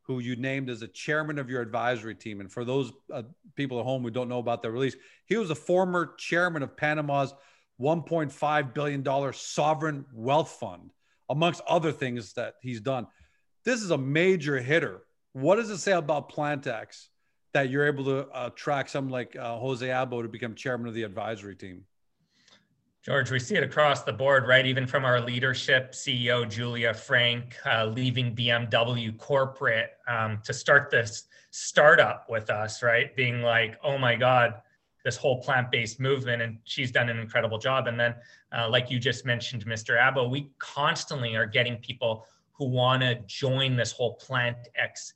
who 0.03 0.19
you 0.19 0.35
named 0.35 0.69
as 0.69 0.83
a 0.83 0.89
chairman 0.89 1.39
of 1.39 1.49
your 1.49 1.61
advisory 1.61 2.17
team. 2.17 2.41
And 2.41 2.51
for 2.51 2.65
those 2.65 2.91
uh, 3.13 3.23
people 3.55 3.79
at 3.79 3.85
home 3.85 4.03
who 4.03 4.11
don't 4.11 4.29
know 4.29 4.41
about 4.41 4.61
the 4.61 4.71
release 4.71 4.97
he 5.27 5.37
was 5.37 5.51
a 5.51 5.55
former 5.55 6.15
chairman 6.19 6.65
of 6.65 6.77
panama's 6.77 7.33
1.5 7.81 8.75
billion 8.75 9.03
dollar 9.05 9.33
sovereign 9.33 10.05
wealth 10.13 10.51
fund 10.51 10.91
amongst 11.29 11.61
other 11.69 11.93
things 11.93 12.33
that 12.33 12.55
he's 12.61 12.81
done. 12.81 13.07
This 13.65 13.83
is 13.83 13.93
a 13.93 13.99
major 13.99 14.59
hitter. 14.59 15.03
What 15.33 15.57
does 15.57 15.71
it 15.71 15.79
say 15.79 15.93
about 15.93 16.33
PlantX 16.33 17.07
that 17.53 17.71
you're 17.71 17.87
able 17.87 18.05
to 18.05 18.47
attract 18.47 18.91
someone 18.91 19.13
like 19.13 19.37
uh, 19.37 19.59
Jose 19.59 19.87
Abbo 19.87 20.23
to 20.23 20.29
become 20.29 20.55
chairman 20.55 20.89
of 20.89 20.95
the 20.95 21.03
advisory 21.03 21.57
team? 21.57 21.85
George, 23.03 23.31
we 23.31 23.39
see 23.39 23.55
it 23.55 23.63
across 23.63 24.03
the 24.03 24.13
board, 24.13 24.47
right? 24.47 24.67
Even 24.67 24.87
from 24.87 25.07
our 25.07 25.23
leadership, 25.23 25.93
CEO 25.93 26.49
Julia 26.49 26.93
Frank 26.93 27.57
uh, 27.65 27.87
leaving 27.87 28.37
BMW 28.37 29.17
corporate 29.17 29.93
um, 30.07 30.39
to 30.45 30.53
start 30.53 30.91
this 30.91 31.25
startup 31.51 32.27
with 32.29 32.51
us, 32.51 32.83
right? 32.83 33.17
Being 33.17 33.41
like, 33.41 33.79
oh 33.83 33.97
my 33.97 34.17
God, 34.17 34.61
this 35.03 35.17
whole 35.17 35.43
plant-based 35.43 35.99
movement, 35.99 36.43
and 36.43 36.59
she's 36.65 36.93
done 36.93 37.09
an 37.09 37.19
incredible 37.19 37.59
job. 37.59 37.87
And 37.87 37.99
then, 37.99 38.15
uh, 38.57 38.69
like 38.69 38.91
you 38.91 38.99
just 38.99 39.25
mentioned, 39.25 39.65
Mr. 39.65 39.99
Abbo, 39.99 40.29
we 40.29 40.51
constantly 40.59 41.37
are 41.37 41.47
getting 41.47 41.77
people 41.79 42.27
who 42.53 42.67
want 42.67 43.01
to 43.03 43.15
join 43.27 43.77
this 43.77 43.93
whole 43.93 44.15
plant 44.17 44.59
X 44.75 45.15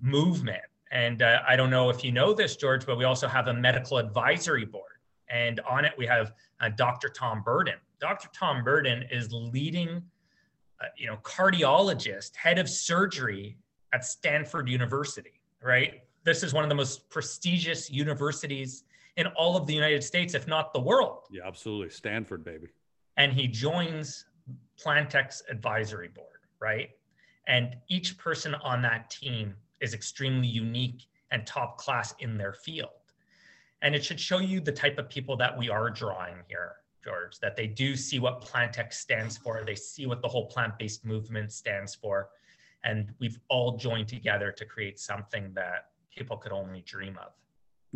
movement. 0.00 0.62
And 0.90 1.22
uh, 1.22 1.40
I 1.46 1.56
don't 1.56 1.70
know 1.70 1.90
if 1.90 2.04
you 2.04 2.12
know 2.12 2.34
this, 2.34 2.56
George, 2.56 2.86
but 2.86 2.96
we 2.96 3.04
also 3.04 3.26
have 3.26 3.48
a 3.48 3.54
medical 3.54 3.98
advisory 3.98 4.64
board. 4.64 4.92
And 5.28 5.60
on 5.60 5.84
it, 5.84 5.92
we 5.96 6.06
have 6.06 6.32
uh, 6.60 6.68
Dr. 6.70 7.08
Tom 7.08 7.42
Burden. 7.42 7.74
Dr. 8.00 8.28
Tom 8.32 8.62
Burden 8.62 9.04
is 9.10 9.32
leading, 9.32 10.02
uh, 10.80 10.86
you 10.96 11.06
know, 11.06 11.16
cardiologist, 11.22 12.36
head 12.36 12.58
of 12.58 12.68
surgery 12.68 13.56
at 13.92 14.04
Stanford 14.04 14.68
University, 14.68 15.40
right? 15.62 16.02
This 16.24 16.42
is 16.42 16.52
one 16.52 16.64
of 16.64 16.68
the 16.68 16.74
most 16.74 17.08
prestigious 17.10 17.90
universities 17.90 18.84
in 19.16 19.26
all 19.28 19.56
of 19.56 19.66
the 19.66 19.74
United 19.74 20.02
States, 20.02 20.34
if 20.34 20.46
not 20.46 20.72
the 20.72 20.80
world. 20.80 21.20
Yeah, 21.30 21.42
absolutely. 21.46 21.90
Stanford, 21.90 22.44
baby. 22.44 22.68
And 23.16 23.32
he 23.32 23.46
joins 23.46 24.26
PlantX 24.82 25.42
advisory 25.48 26.08
board, 26.08 26.40
right? 26.60 26.90
And 27.46 27.76
each 27.88 28.18
person 28.18 28.54
on 28.56 28.82
that 28.82 29.10
team 29.10 29.54
is 29.80 29.94
extremely 29.94 30.48
unique 30.48 31.06
and 31.30 31.46
top 31.46 31.78
class 31.78 32.14
in 32.20 32.36
their 32.36 32.52
field. 32.52 32.90
And 33.82 33.94
it 33.94 34.04
should 34.04 34.20
show 34.20 34.38
you 34.38 34.60
the 34.60 34.72
type 34.72 34.98
of 34.98 35.10
people 35.10 35.36
that 35.36 35.56
we 35.56 35.68
are 35.68 35.90
drawing 35.90 36.36
here, 36.48 36.76
George, 37.02 37.38
that 37.40 37.56
they 37.56 37.66
do 37.66 37.96
see 37.96 38.18
what 38.18 38.40
PlantX 38.40 38.94
stands 38.94 39.36
for. 39.36 39.62
They 39.64 39.74
see 39.74 40.06
what 40.06 40.22
the 40.22 40.28
whole 40.28 40.46
plant 40.46 40.78
based 40.78 41.04
movement 41.04 41.52
stands 41.52 41.94
for. 41.94 42.30
And 42.82 43.12
we've 43.18 43.38
all 43.48 43.76
joined 43.76 44.08
together 44.08 44.52
to 44.52 44.64
create 44.64 44.98
something 44.98 45.52
that 45.54 45.90
people 46.14 46.36
could 46.36 46.52
only 46.52 46.82
dream 46.82 47.18
of. 47.18 47.32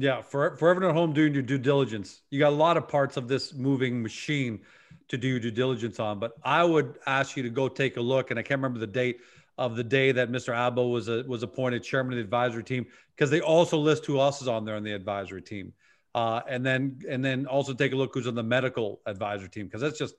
Yeah, 0.00 0.22
for, 0.22 0.56
for 0.56 0.68
everyone 0.68 0.90
at 0.90 0.96
home 0.96 1.12
doing 1.12 1.34
your 1.34 1.42
due 1.42 1.58
diligence, 1.58 2.22
you 2.30 2.38
got 2.38 2.50
a 2.50 2.56
lot 2.56 2.76
of 2.76 2.86
parts 2.86 3.16
of 3.16 3.26
this 3.26 3.52
moving 3.52 4.00
machine 4.00 4.60
to 5.08 5.18
do 5.18 5.26
your 5.26 5.40
due 5.40 5.50
diligence 5.50 5.98
on. 5.98 6.20
But 6.20 6.34
I 6.44 6.62
would 6.62 7.00
ask 7.06 7.36
you 7.36 7.42
to 7.42 7.50
go 7.50 7.66
take 7.66 7.96
a 7.96 8.00
look, 8.00 8.30
and 8.30 8.38
I 8.38 8.42
can't 8.42 8.60
remember 8.60 8.78
the 8.78 8.86
date 8.86 9.18
of 9.58 9.74
the 9.74 9.82
day 9.82 10.12
that 10.12 10.30
Mr. 10.30 10.54
Abbo 10.54 10.92
was 10.92 11.08
a, 11.08 11.24
was 11.24 11.42
appointed 11.42 11.82
chairman 11.82 12.12
of 12.12 12.18
the 12.18 12.22
advisory 12.22 12.62
team 12.62 12.86
because 13.16 13.28
they 13.28 13.40
also 13.40 13.76
list 13.76 14.06
who 14.06 14.20
else 14.20 14.40
is 14.40 14.46
on 14.46 14.64
there 14.64 14.76
on 14.76 14.84
the 14.84 14.92
advisory 14.92 15.42
team, 15.42 15.72
uh, 16.14 16.42
and 16.48 16.64
then 16.64 17.00
and 17.10 17.24
then 17.24 17.46
also 17.46 17.74
take 17.74 17.92
a 17.92 17.96
look 17.96 18.14
who's 18.14 18.28
on 18.28 18.36
the 18.36 18.42
medical 18.42 19.00
advisory 19.04 19.48
team 19.48 19.66
because 19.66 19.80
that's 19.80 19.98
just 19.98 20.14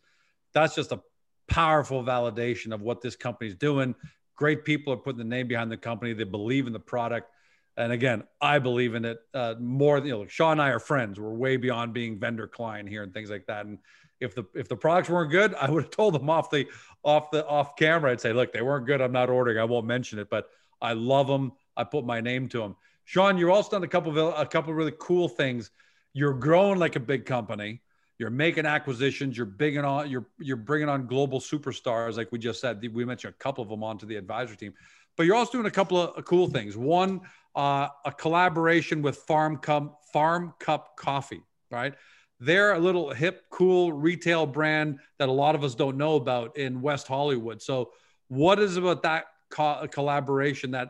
that's 0.53 0.75
just 0.75 0.91
a 0.91 0.99
powerful 1.47 2.03
validation 2.03 2.73
of 2.73 2.81
what 2.81 2.99
this 2.99 3.15
company's 3.15 3.55
doing. 3.55 3.95
Great 4.35 4.65
people 4.65 4.91
are 4.91 4.97
putting 4.97 5.19
the 5.19 5.23
name 5.23 5.47
behind 5.47 5.71
the 5.71 5.77
company. 5.77 6.11
They 6.11 6.25
believe 6.25 6.67
in 6.67 6.73
the 6.73 6.79
product 6.81 7.31
and 7.79 7.93
again, 7.93 8.23
I 8.41 8.59
believe 8.59 8.93
in 8.93 9.05
it 9.05 9.19
uh, 9.33 9.55
more. 9.57 9.99
Than 9.99 10.07
you 10.07 10.13
know, 10.13 10.19
like 10.19 10.29
Sean 10.29 10.53
and 10.53 10.61
I 10.61 10.69
are 10.69 10.79
friends. 10.79 11.17
We're 11.17 11.33
way 11.33 11.55
beyond 11.55 11.93
being 11.93 12.19
vendor 12.19 12.45
client 12.45 12.89
here 12.89 13.03
and 13.03 13.13
things 13.13 13.29
like 13.29 13.45
that. 13.47 13.65
And 13.65 13.79
if 14.19 14.35
the 14.35 14.43
if 14.53 14.67
the 14.67 14.75
products 14.75 15.09
weren't 15.09 15.31
good, 15.31 15.55
I 15.55 15.71
would 15.71 15.83
have 15.83 15.91
told 15.91 16.13
them 16.13 16.29
off 16.29 16.49
the 16.49 16.67
off 17.03 17.31
the 17.31 17.47
off 17.47 17.77
camera. 17.77 18.11
I'd 18.11 18.19
say, 18.19 18.33
look, 18.33 18.51
they 18.51 18.61
weren't 18.61 18.85
good. 18.85 18.99
I'm 18.99 19.13
not 19.13 19.29
ordering. 19.29 19.57
I 19.57 19.63
won't 19.63 19.87
mention 19.87 20.19
it, 20.19 20.29
but 20.29 20.49
I 20.81 20.91
love 20.91 21.27
them. 21.27 21.53
I 21.77 21.85
put 21.85 22.05
my 22.05 22.19
name 22.19 22.49
to 22.49 22.59
them. 22.59 22.75
Sean, 23.05 23.37
you're 23.37 23.49
also 23.49 23.71
done 23.71 23.83
a 23.83 23.87
couple 23.87 24.11
of 24.11 24.37
a 24.37 24.45
couple 24.45 24.71
of 24.71 24.75
really 24.75 24.93
cool 24.99 25.29
things. 25.29 25.71
You're 26.11 26.33
growing 26.33 26.79
like 26.79 26.97
a 26.97 26.99
big 26.99 27.25
company. 27.25 27.81
You're 28.17 28.29
making 28.29 28.65
acquisitions. 28.65 29.37
You're 29.37 29.45
bringing 29.45 29.85
on 29.85 30.09
you're 30.09 30.27
you're 30.37 30.57
bringing 30.57 30.89
on 30.89 31.07
global 31.07 31.39
superstars, 31.39 32.17
like 32.17 32.29
we 32.33 32.39
just 32.39 32.59
said. 32.59 32.85
We 32.93 33.05
mentioned 33.05 33.35
a 33.39 33.41
couple 33.41 33.63
of 33.63 33.69
them 33.69 33.85
onto 33.85 34.05
the 34.05 34.17
advisory 34.17 34.57
team, 34.57 34.73
but 35.15 35.25
you're 35.25 35.37
also 35.37 35.53
doing 35.53 35.65
a 35.65 35.71
couple 35.71 35.97
of 35.97 36.25
cool 36.25 36.49
things. 36.49 36.75
One, 36.75 37.21
uh, 37.55 37.87
a 38.05 38.11
collaboration 38.11 39.01
with 39.01 39.17
Farm 39.17 39.57
Cup 39.57 40.01
Farm 40.13 40.53
Cup 40.59 40.95
Coffee, 40.97 41.43
right? 41.71 41.93
They're 42.39 42.73
a 42.73 42.79
little 42.79 43.11
hip, 43.11 43.43
cool 43.49 43.91
retail 43.91 44.45
brand 44.45 44.99
that 45.17 45.29
a 45.29 45.31
lot 45.31 45.55
of 45.55 45.63
us 45.63 45.75
don't 45.75 45.97
know 45.97 46.15
about 46.15 46.57
in 46.57 46.81
West 46.81 47.07
Hollywood. 47.07 47.61
So, 47.61 47.91
what 48.29 48.59
is 48.59 48.77
about 48.77 49.03
that 49.03 49.25
co- 49.49 49.87
collaboration 49.91 50.71
that 50.71 50.89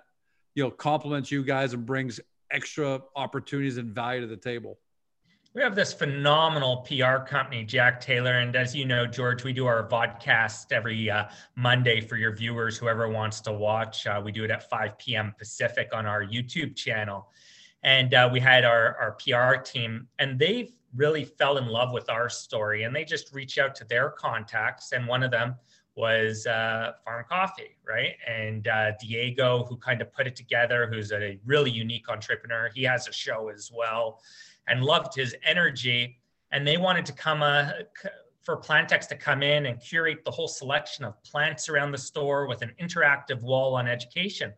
you 0.55 0.63
know 0.63 0.71
complements 0.71 1.31
you 1.31 1.43
guys 1.43 1.73
and 1.73 1.85
brings 1.85 2.19
extra 2.51 3.01
opportunities 3.15 3.77
and 3.77 3.93
value 3.93 4.21
to 4.21 4.27
the 4.27 4.37
table? 4.37 4.77
We 5.55 5.63
have 5.63 5.73
this 5.73 5.93
phenomenal 5.93 6.85
PR 6.87 7.25
company, 7.27 7.63
Jack 7.63 7.99
Taylor. 7.99 8.33
And 8.33 8.55
as 8.55 8.75
you 8.75 8.85
know, 8.85 9.07
George, 9.07 9.43
we 9.43 9.51
do 9.51 9.65
our 9.65 9.87
vodcast 9.89 10.71
every 10.71 11.09
uh, 11.09 11.25
Monday 11.55 12.01
for 12.01 12.17
your 12.17 12.35
viewers, 12.35 12.77
whoever 12.77 13.09
wants 13.09 13.41
to 13.41 13.51
watch. 13.51 14.05
Uh, 14.05 14.21
we 14.23 14.31
do 14.31 14.43
it 14.43 14.51
at 14.51 14.69
5 14.69 14.99
p.m. 14.99 15.33
Pacific 15.39 15.89
on 15.91 16.05
our 16.05 16.23
YouTube 16.23 16.75
channel. 16.75 17.31
And 17.81 18.13
uh, 18.13 18.29
we 18.31 18.39
had 18.39 18.63
our, 18.63 18.95
our 18.97 19.13
PR 19.13 19.59
team, 19.59 20.07
and 20.19 20.37
they 20.37 20.73
really 20.95 21.25
fell 21.25 21.57
in 21.57 21.65
love 21.65 21.93
with 21.93 22.11
our 22.11 22.29
story. 22.29 22.83
And 22.83 22.95
they 22.95 23.03
just 23.03 23.33
reached 23.33 23.57
out 23.57 23.73
to 23.75 23.85
their 23.85 24.11
contacts. 24.11 24.91
And 24.91 25.07
one 25.07 25.23
of 25.23 25.31
them 25.31 25.55
was 25.95 26.45
uh, 26.45 26.91
Farm 27.03 27.25
Coffee, 27.27 27.75
right? 27.87 28.13
And 28.27 28.67
uh, 28.67 28.91
Diego, 29.01 29.65
who 29.67 29.77
kind 29.77 29.99
of 29.99 30.13
put 30.13 30.27
it 30.27 30.35
together, 30.35 30.87
who's 30.91 31.11
a 31.11 31.39
really 31.43 31.71
unique 31.71 32.07
entrepreneur, 32.07 32.69
he 32.71 32.83
has 32.83 33.07
a 33.07 33.11
show 33.11 33.49
as 33.49 33.71
well 33.75 34.21
and 34.69 34.83
loved 34.83 35.15
his 35.15 35.35
energy. 35.43 36.19
And 36.51 36.65
they 36.65 36.77
wanted 36.77 37.05
to 37.07 37.13
come 37.13 37.41
uh, 37.43 37.71
for 38.41 38.57
PlantX 38.57 39.07
to 39.07 39.15
come 39.15 39.43
in 39.43 39.65
and 39.67 39.79
curate 39.79 40.23
the 40.25 40.31
whole 40.31 40.47
selection 40.47 41.05
of 41.05 41.21
plants 41.23 41.69
around 41.69 41.91
the 41.91 41.97
store 41.97 42.47
with 42.47 42.61
an 42.61 42.71
interactive 42.81 43.41
wall 43.41 43.75
on 43.75 43.87
education. 43.87 44.53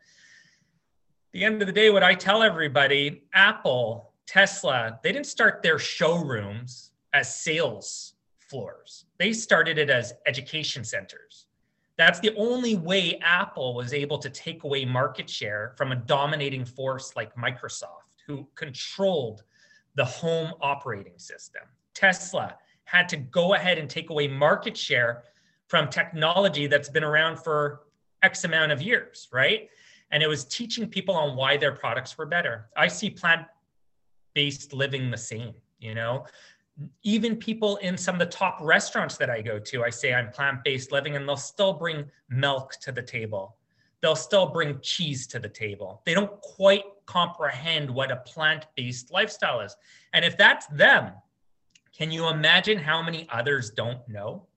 the 1.34 1.44
end 1.44 1.62
of 1.62 1.68
the 1.68 1.74
day, 1.74 1.90
what 1.90 2.04
I 2.04 2.14
tell 2.14 2.44
everybody, 2.44 3.24
Apple, 3.34 4.14
Tesla, 4.26 5.00
they 5.04 5.12
didn't 5.12 5.26
start 5.26 5.62
their 5.62 5.80
showrooms 5.80 6.92
as 7.14 7.36
sales 7.36 8.14
floors. 8.38 9.06
They 9.18 9.34
started 9.34 9.78
it 9.78 9.90
as 9.90 10.14
education 10.26 10.84
centers. 10.84 11.48
That's 11.98 12.20
the 12.20 12.36
only 12.36 12.76
way 12.76 13.20
Apple 13.22 13.76
was 13.76 13.94
able 13.94 14.18
to 14.20 14.30
take 14.30 14.64
away 14.64 14.86
market 14.86 15.30
share 15.30 15.74
from 15.78 15.92
a 15.92 15.96
dominating 15.96 16.66
force 16.66 17.16
like 17.16 17.36
Microsoft, 17.36 18.24
who 18.26 18.48
controlled 18.56 19.44
the 19.96 20.06
home 20.06 20.54
operating 20.62 21.18
system. 21.18 21.64
Tesla 21.94 22.56
had 22.86 23.08
to 23.10 23.18
go 23.18 23.54
ahead 23.54 23.78
and 23.78 23.90
take 23.90 24.10
away 24.10 24.28
market 24.28 24.76
share 24.76 25.24
from 25.68 25.88
technology 25.88 26.68
that's 26.68 26.90
been 26.90 27.04
around 27.04 27.38
for 27.38 27.84
X 28.22 28.44
amount 28.44 28.72
of 28.72 28.82
years, 28.82 29.28
right? 29.32 29.70
And 30.12 30.22
it 30.22 30.28
was 30.28 30.46
teaching 30.46 30.88
people 30.88 31.16
on 31.16 31.36
why 31.36 31.58
their 31.58 31.72
products 31.72 32.18
were 32.18 32.26
better. 32.26 32.70
I 32.76 32.88
see 32.88 33.10
plant 33.10 33.48
based 34.34 34.74
living 34.74 35.10
the 35.10 35.18
same, 35.18 35.54
you 35.80 35.96
know? 35.96 36.26
Even 37.04 37.36
people 37.36 37.78
in 37.78 37.98
some 37.98 38.16
of 38.16 38.20
the 38.20 38.26
top 38.26 38.58
restaurants 38.62 39.18
that 39.18 39.30
I 39.30 39.42
go 39.42 39.60
to, 39.60 39.84
I 39.84 39.90
say 39.90 40.14
I'm 40.14 40.32
plant 40.32 40.64
based 40.64 40.92
living, 40.92 41.16
and 41.16 41.28
they'll 41.28 41.38
still 41.38 41.74
bring 41.74 42.06
milk 42.30 42.74
to 42.82 42.92
the 42.92 43.02
table 43.02 43.58
they'll 44.02 44.16
still 44.16 44.48
bring 44.48 44.80
cheese 44.82 45.28
to 45.28 45.40
the 45.40 45.50
table. 45.50 46.02
They 46.06 46.14
don't 46.14 46.40
quite 46.42 46.84
comprehend 47.06 47.90
what 47.90 48.12
a 48.12 48.18
plant 48.18 48.66
based 48.76 49.12
lifestyle 49.12 49.62
is. 49.62 49.76
And 50.14 50.26
if 50.26 50.38
that's 50.38 50.68
them, 50.68 51.12
can 51.96 52.12
you 52.12 52.28
imagine 52.30 52.78
how 52.78 53.02
many 53.02 53.28
others 53.32 53.70
don't 53.70 54.08
know? 54.08 54.48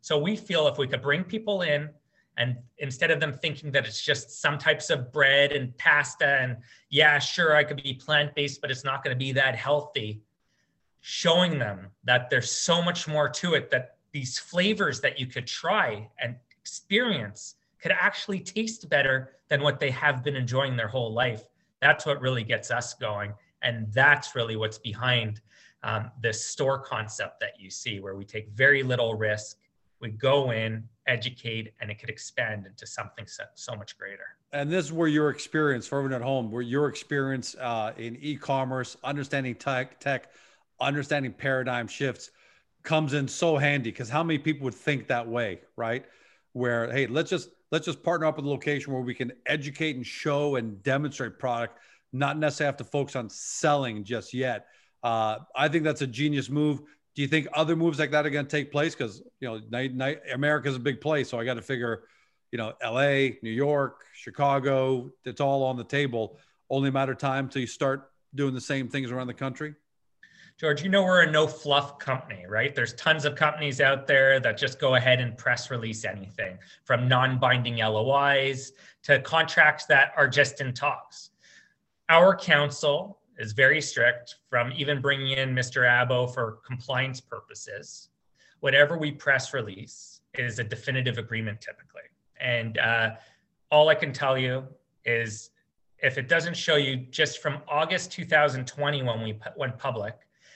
So 0.00 0.18
we 0.18 0.36
feel 0.36 0.68
if 0.68 0.78
we 0.78 0.86
could 0.86 1.02
bring 1.02 1.24
people 1.24 1.62
in 1.62 1.90
and 2.36 2.56
instead 2.78 3.10
of 3.10 3.20
them 3.20 3.32
thinking 3.32 3.70
that 3.72 3.86
it's 3.86 4.02
just 4.02 4.40
some 4.40 4.58
types 4.58 4.90
of 4.90 5.12
bread 5.12 5.52
and 5.52 5.76
pasta 5.78 6.26
and 6.26 6.56
yeah, 6.90 7.18
sure, 7.18 7.56
I 7.56 7.64
could 7.64 7.82
be 7.82 7.94
plant 7.94 8.34
based, 8.34 8.60
but 8.60 8.70
it's 8.70 8.84
not 8.84 9.02
going 9.02 9.14
to 9.14 9.18
be 9.18 9.32
that 9.32 9.54
healthy, 9.56 10.20
showing 11.00 11.58
them 11.58 11.88
that 12.04 12.30
there's 12.30 12.50
so 12.50 12.82
much 12.82 13.08
more 13.08 13.28
to 13.28 13.54
it, 13.54 13.70
that 13.70 13.96
these 14.12 14.38
flavors 14.38 15.00
that 15.00 15.18
you 15.18 15.26
could 15.26 15.46
try 15.46 16.08
and 16.18 16.36
experience 16.60 17.54
could 17.84 17.92
actually 17.92 18.40
taste 18.40 18.88
better 18.88 19.32
than 19.50 19.60
what 19.60 19.78
they 19.78 19.90
have 19.90 20.24
been 20.24 20.34
enjoying 20.34 20.74
their 20.74 20.88
whole 20.88 21.12
life. 21.12 21.42
That's 21.82 22.06
what 22.06 22.18
really 22.22 22.42
gets 22.42 22.70
us 22.70 22.94
going. 22.94 23.34
And 23.60 23.92
that's 23.92 24.34
really 24.34 24.56
what's 24.56 24.78
behind 24.78 25.42
um, 25.82 26.10
this 26.22 26.46
store 26.46 26.78
concept 26.78 27.40
that 27.40 27.60
you 27.60 27.68
see, 27.68 28.00
where 28.00 28.16
we 28.16 28.24
take 28.24 28.48
very 28.52 28.82
little 28.82 29.16
risk, 29.16 29.58
we 30.00 30.08
go 30.08 30.50
in, 30.52 30.88
educate, 31.06 31.74
and 31.78 31.90
it 31.90 31.98
could 31.98 32.08
expand 32.08 32.64
into 32.64 32.86
something 32.86 33.26
so, 33.26 33.44
so 33.54 33.76
much 33.76 33.98
greater. 33.98 34.28
And 34.54 34.72
this 34.72 34.86
is 34.86 34.92
where 34.94 35.08
your 35.08 35.28
experience, 35.28 35.86
for 35.86 35.98
everyone 35.98 36.22
at 36.22 36.24
home, 36.24 36.50
where 36.50 36.62
your 36.62 36.88
experience 36.88 37.54
uh, 37.60 37.92
in 37.98 38.16
e-commerce, 38.16 38.96
understanding 39.04 39.56
tech, 39.56 40.00
tech, 40.00 40.30
understanding 40.80 41.34
paradigm 41.34 41.86
shifts, 41.86 42.30
comes 42.82 43.12
in 43.12 43.28
so 43.28 43.58
handy. 43.58 43.90
Because 43.90 44.08
how 44.08 44.22
many 44.22 44.38
people 44.38 44.64
would 44.64 44.74
think 44.74 45.06
that 45.08 45.28
way, 45.28 45.60
right? 45.76 46.06
Where 46.54 46.90
hey, 46.90 47.06
let's 47.06 47.30
just 47.30 47.50
let's 47.70 47.84
just 47.84 48.02
partner 48.02 48.26
up 48.26 48.36
with 48.36 48.46
a 48.46 48.48
location 48.48 48.92
where 48.92 49.02
we 49.02 49.14
can 49.14 49.32
educate 49.46 49.96
and 49.96 50.06
show 50.06 50.56
and 50.56 50.82
demonstrate 50.82 51.38
product 51.38 51.78
not 52.14 52.38
necessarily 52.38 52.68
have 52.68 52.76
to 52.76 52.84
focus 52.84 53.16
on 53.16 53.28
selling 53.28 54.04
just 54.04 54.32
yet. 54.32 54.66
Uh, 55.02 55.38
I 55.54 55.68
think 55.68 55.82
that's 55.84 56.00
a 56.00 56.06
genius 56.06 56.48
move. 56.48 56.80
Do 57.14 57.22
you 57.22 57.28
think 57.28 57.48
other 57.52 57.76
moves 57.76 57.98
like 57.98 58.12
that 58.12 58.24
are 58.24 58.30
going 58.30 58.46
to 58.46 58.50
take 58.50 58.70
place? 58.70 58.94
Because 58.94 59.20
you 59.40 59.48
know, 59.48 59.60
night, 59.68 59.94
night, 59.94 60.20
America's 60.32 60.76
a 60.76 60.80
big 60.80 61.00
place, 61.00 61.28
so 61.28 61.38
I 61.38 61.44
got 61.44 61.54
to 61.54 61.62
figure, 61.62 62.04
you 62.52 62.56
know, 62.56 62.72
L.A., 62.80 63.38
New 63.42 63.50
York, 63.50 64.04
Chicago, 64.14 65.10
it's 65.24 65.40
all 65.40 65.64
on 65.64 65.76
the 65.76 65.84
table. 65.84 66.38
Only 66.70 66.88
a 66.88 66.92
matter 66.92 67.12
of 67.12 67.18
time 67.18 67.48
till 67.48 67.60
you 67.60 67.66
start 67.66 68.10
doing 68.34 68.54
the 68.54 68.60
same 68.60 68.88
things 68.88 69.10
around 69.10 69.26
the 69.26 69.34
country. 69.34 69.74
George, 70.56 70.84
you 70.84 70.88
know 70.88 71.02
we're 71.02 71.22
a 71.22 71.30
no 71.30 71.48
fluff 71.48 71.98
company, 71.98 72.44
right? 72.48 72.76
There's 72.76 72.94
tons 72.94 73.24
of 73.24 73.34
companies 73.34 73.80
out 73.80 74.06
there 74.06 74.38
that 74.38 74.56
just 74.56 74.78
go 74.78 74.94
ahead 74.94 75.20
and 75.20 75.36
press 75.36 75.68
release 75.68 76.04
anything 76.04 76.58
from 76.84 77.08
non-binding 77.08 77.78
LOIs 77.78 78.72
to 79.02 79.20
contracts 79.20 79.86
that 79.86 80.12
are 80.16 80.28
just 80.28 80.60
in 80.60 80.72
talks. 80.72 81.30
Our 82.08 82.36
counsel 82.36 83.18
is 83.36 83.52
very 83.52 83.80
strict 83.80 84.36
from 84.48 84.72
even 84.76 85.00
bringing 85.00 85.36
in 85.36 85.54
Mr. 85.54 85.88
Abbo 85.88 86.32
for 86.32 86.60
compliance 86.64 87.20
purposes. 87.20 88.10
Whatever 88.60 88.96
we 88.96 89.10
press 89.10 89.52
release 89.52 90.20
is 90.34 90.60
a 90.60 90.64
definitive 90.64 91.18
agreement 91.18 91.60
typically. 91.60 92.02
And 92.40 92.78
uh, 92.78 93.10
all 93.72 93.88
I 93.88 93.96
can 93.96 94.12
tell 94.12 94.38
you 94.38 94.64
is 95.04 95.50
if 95.98 96.16
it 96.16 96.28
doesn't 96.28 96.56
show 96.56 96.76
you 96.76 96.96
just 96.96 97.42
from 97.42 97.58
August 97.66 98.12
2020 98.12 99.02
when 99.02 99.22
we 99.22 99.36
went 99.56 99.76
public, 99.78 100.14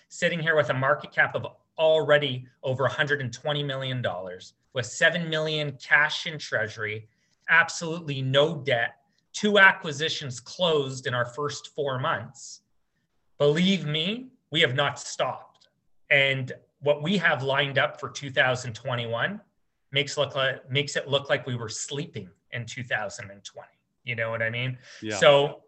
sitting 0.09 0.41
here 0.41 0.57
with 0.57 0.71
a 0.71 0.75
market 0.75 1.13
cap 1.13 1.35
of 1.35 1.47
already 1.79 2.47
over 2.63 2.85
120 2.85 3.63
million 3.63 4.03
dollars, 4.03 4.55
with 4.73 4.87
7 4.87 5.29
million 5.29 5.77
cash 5.83 6.27
in 6.27 6.39
treasury, 6.39 7.09
absolutely 7.49 8.21
no 8.23 8.57
debt, 8.57 8.97
two 9.33 9.59
acquisitions 9.59 10.41
closed 10.41 11.07
in 11.07 11.15
our 11.15 11.25
first 11.25 11.69
4 11.75 11.99
months. 11.99 12.63
Believe 13.39 13.87
me, 13.87 14.29
we 14.51 14.61
have 14.61 14.75
not 14.75 14.99
stopped. 14.99 15.69
And 16.11 16.53
what 16.81 17.03
we 17.03 17.17
have 17.19 17.43
lined 17.43 17.79
up 17.79 18.01
for 18.01 18.09
2021 18.09 19.41
makes 19.93 20.17
look 20.17 20.35
like 20.35 20.71
makes 20.71 20.97
it 20.97 21.09
look 21.09 21.29
like 21.29 21.47
we 21.47 21.57
were 21.57 21.69
sleeping 21.69 22.29
in 22.53 22.67
2020. 22.67 23.69
You 24.05 24.17
know 24.17 24.31
what 24.31 24.43
I 24.43 24.51
mean? 24.51 24.79
Yeah. 25.03 25.17
So 25.17 25.63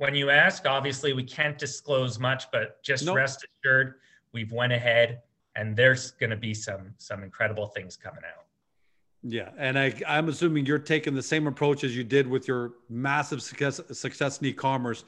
when 0.00 0.14
you 0.14 0.30
ask, 0.30 0.66
obviously 0.66 1.12
we 1.12 1.22
can't 1.22 1.58
disclose 1.58 2.18
much, 2.18 2.50
but 2.50 2.82
just 2.82 3.04
nope. 3.04 3.16
rest 3.16 3.46
assured, 3.62 3.96
we've 4.32 4.50
went 4.50 4.72
ahead 4.72 5.20
and 5.56 5.76
there's 5.76 6.12
going 6.12 6.30
to 6.30 6.36
be 6.36 6.54
some 6.54 6.94
some 6.96 7.22
incredible 7.22 7.66
things 7.66 7.98
coming 7.98 8.22
out. 8.24 8.46
Yeah, 9.22 9.50
and 9.58 9.78
I, 9.78 9.92
I'm 10.08 10.30
assuming 10.30 10.64
you're 10.64 10.78
taking 10.78 11.14
the 11.14 11.22
same 11.22 11.46
approach 11.46 11.84
as 11.84 11.94
you 11.94 12.02
did 12.02 12.26
with 12.26 12.48
your 12.48 12.72
massive 12.88 13.42
success 13.42 13.78
success 13.92 14.38
in 14.38 14.46
e-commerce. 14.46 15.04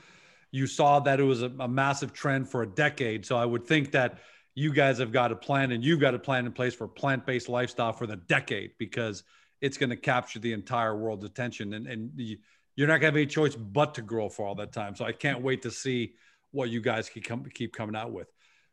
You 0.50 0.66
saw 0.66 1.00
that 1.00 1.18
it 1.20 1.24
was 1.24 1.40
a, 1.40 1.50
a 1.60 1.68
massive 1.68 2.12
trend 2.12 2.50
for 2.50 2.62
a 2.62 2.66
decade, 2.66 3.24
so 3.24 3.38
I 3.38 3.46
would 3.46 3.66
think 3.66 3.92
that 3.92 4.18
you 4.54 4.74
guys 4.74 4.98
have 4.98 5.10
got 5.10 5.32
a 5.32 5.36
plan 5.36 5.72
and 5.72 5.82
you've 5.82 6.00
got 6.00 6.14
a 6.14 6.18
plan 6.18 6.44
in 6.44 6.52
place 6.52 6.74
for 6.74 6.86
plant-based 6.86 7.48
lifestyle 7.48 7.94
for 7.94 8.06
the 8.06 8.16
decade 8.16 8.72
because 8.76 9.24
it's 9.62 9.78
going 9.78 9.88
to 9.88 9.96
capture 9.96 10.38
the 10.38 10.52
entire 10.52 10.94
world's 10.94 11.24
attention 11.24 11.72
and 11.72 11.86
and 11.86 12.10
the, 12.14 12.38
you're 12.76 12.88
not 12.88 12.94
going 12.94 13.00
to 13.00 13.06
have 13.06 13.16
any 13.16 13.26
choice 13.26 13.54
but 13.54 13.94
to 13.94 14.02
grow 14.02 14.28
for 14.28 14.46
all 14.46 14.54
that 14.56 14.72
time. 14.72 14.94
So 14.94 15.04
I 15.04 15.12
can't 15.12 15.42
wait 15.42 15.62
to 15.62 15.70
see 15.70 16.14
what 16.50 16.70
you 16.70 16.80
guys 16.80 17.08
keep, 17.08 17.24
come, 17.24 17.44
keep 17.52 17.72
coming 17.74 17.96
out 17.96 18.12
with. 18.12 18.28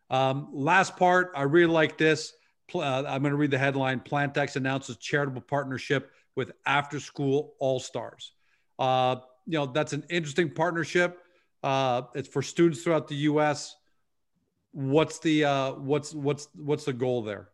Um, 0.10 0.50
last 0.52 0.98
part, 0.98 1.32
I 1.36 1.44
really 1.44 1.72
like 1.72 1.98
this. 1.98 2.34
Uh, 2.74 3.04
I'm 3.08 3.22
going 3.22 3.32
to 3.32 3.36
read 3.36 3.52
the 3.52 3.58
headline 3.58 4.00
PlantX 4.00 4.56
announces 4.56 4.98
charitable 4.98 5.42
partnership 5.42 6.12
with 6.36 6.52
After 6.66 7.00
School 7.00 7.56
All 7.60 7.80
Stars. 7.80 8.32
Uh, 8.78 9.18
you 9.46 9.58
know, 9.58 9.66
that's 9.66 9.94
an 9.94 10.06
interesting 10.10 10.52
partnership. 10.52 11.20
Uh, 11.64 12.04
it's 12.16 12.30
for 12.30 12.42
students 12.42 12.84
throughout 12.84 13.08
the 13.08 13.16
U.S. 13.16 13.76
What's 14.72 15.20
the 15.20 15.46
uh, 15.46 15.72
what's 15.74 16.14
what's 16.14 16.48
what's 16.56 16.86
the 16.86 16.94
goal 16.94 17.24
there? 17.24 17.50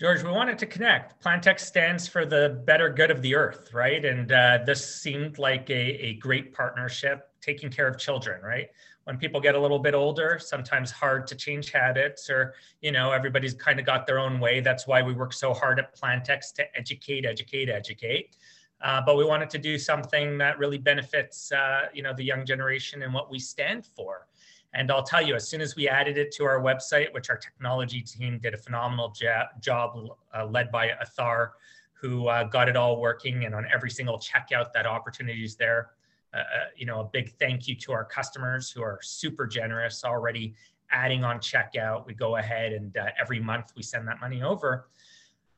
George, 0.00 0.22
we 0.22 0.30
wanted 0.30 0.56
to 0.56 0.64
connect. 0.64 1.22
PlantX 1.22 1.60
stands 1.60 2.08
for 2.08 2.24
the 2.24 2.62
better 2.64 2.88
good 2.88 3.10
of 3.10 3.20
the 3.20 3.34
earth, 3.34 3.74
right? 3.74 4.02
And 4.02 4.32
uh, 4.32 4.60
this 4.64 4.82
seemed 4.82 5.38
like 5.38 5.68
a, 5.68 5.74
a 5.74 6.14
great 6.14 6.54
partnership, 6.54 7.28
taking 7.42 7.68
care 7.68 7.86
of 7.86 7.98
children, 7.98 8.40
right? 8.42 8.68
When 9.04 9.18
people 9.18 9.42
get 9.42 9.56
a 9.56 9.60
little 9.60 9.78
bit 9.78 9.92
older, 9.92 10.38
sometimes 10.42 10.90
hard 10.90 11.26
to 11.26 11.34
change 11.34 11.70
habits, 11.70 12.30
or 12.30 12.54
you 12.80 12.92
know, 12.92 13.12
everybody's 13.12 13.52
kind 13.52 13.78
of 13.78 13.84
got 13.84 14.06
their 14.06 14.18
own 14.18 14.40
way. 14.40 14.60
That's 14.60 14.86
why 14.86 15.02
we 15.02 15.12
work 15.12 15.34
so 15.34 15.52
hard 15.52 15.78
at 15.78 15.94
PlantX 15.94 16.54
to 16.54 16.64
educate, 16.74 17.26
educate, 17.26 17.68
educate. 17.68 18.36
Uh, 18.80 19.02
but 19.04 19.18
we 19.18 19.24
wanted 19.26 19.50
to 19.50 19.58
do 19.58 19.76
something 19.76 20.38
that 20.38 20.58
really 20.58 20.78
benefits, 20.78 21.52
uh, 21.52 21.88
you 21.92 22.02
know, 22.02 22.14
the 22.14 22.24
young 22.24 22.46
generation 22.46 23.02
and 23.02 23.12
what 23.12 23.30
we 23.30 23.38
stand 23.38 23.84
for. 23.84 24.26
And 24.72 24.90
I'll 24.90 25.02
tell 25.02 25.20
you, 25.20 25.34
as 25.34 25.48
soon 25.48 25.60
as 25.60 25.74
we 25.74 25.88
added 25.88 26.16
it 26.16 26.30
to 26.32 26.44
our 26.44 26.60
website, 26.60 27.12
which 27.12 27.28
our 27.28 27.36
technology 27.36 28.02
team 28.02 28.38
did 28.38 28.54
a 28.54 28.56
phenomenal 28.56 29.12
job 29.60 30.08
uh, 30.36 30.46
led 30.46 30.70
by 30.70 30.90
Athar, 31.04 31.50
who 31.92 32.28
uh, 32.28 32.44
got 32.44 32.68
it 32.68 32.76
all 32.76 33.00
working, 33.00 33.44
and 33.44 33.54
on 33.54 33.66
every 33.72 33.90
single 33.90 34.18
checkout, 34.18 34.72
that 34.72 34.86
opportunity 34.86 35.44
is 35.44 35.56
there. 35.56 35.90
Uh, 36.32 36.38
uh, 36.38 36.42
you 36.76 36.86
know, 36.86 37.00
a 37.00 37.04
big 37.04 37.32
thank 37.38 37.66
you 37.66 37.74
to 37.74 37.92
our 37.92 38.04
customers 38.04 38.70
who 38.70 38.80
are 38.80 39.00
super 39.02 39.46
generous 39.46 40.04
already 40.04 40.54
adding 40.92 41.24
on 41.24 41.38
checkout. 41.38 42.06
We 42.06 42.14
go 42.14 42.36
ahead 42.36 42.72
and 42.72 42.96
uh, 42.96 43.06
every 43.20 43.40
month 43.40 43.72
we 43.76 43.82
send 43.82 44.06
that 44.08 44.20
money 44.20 44.42
over. 44.42 44.88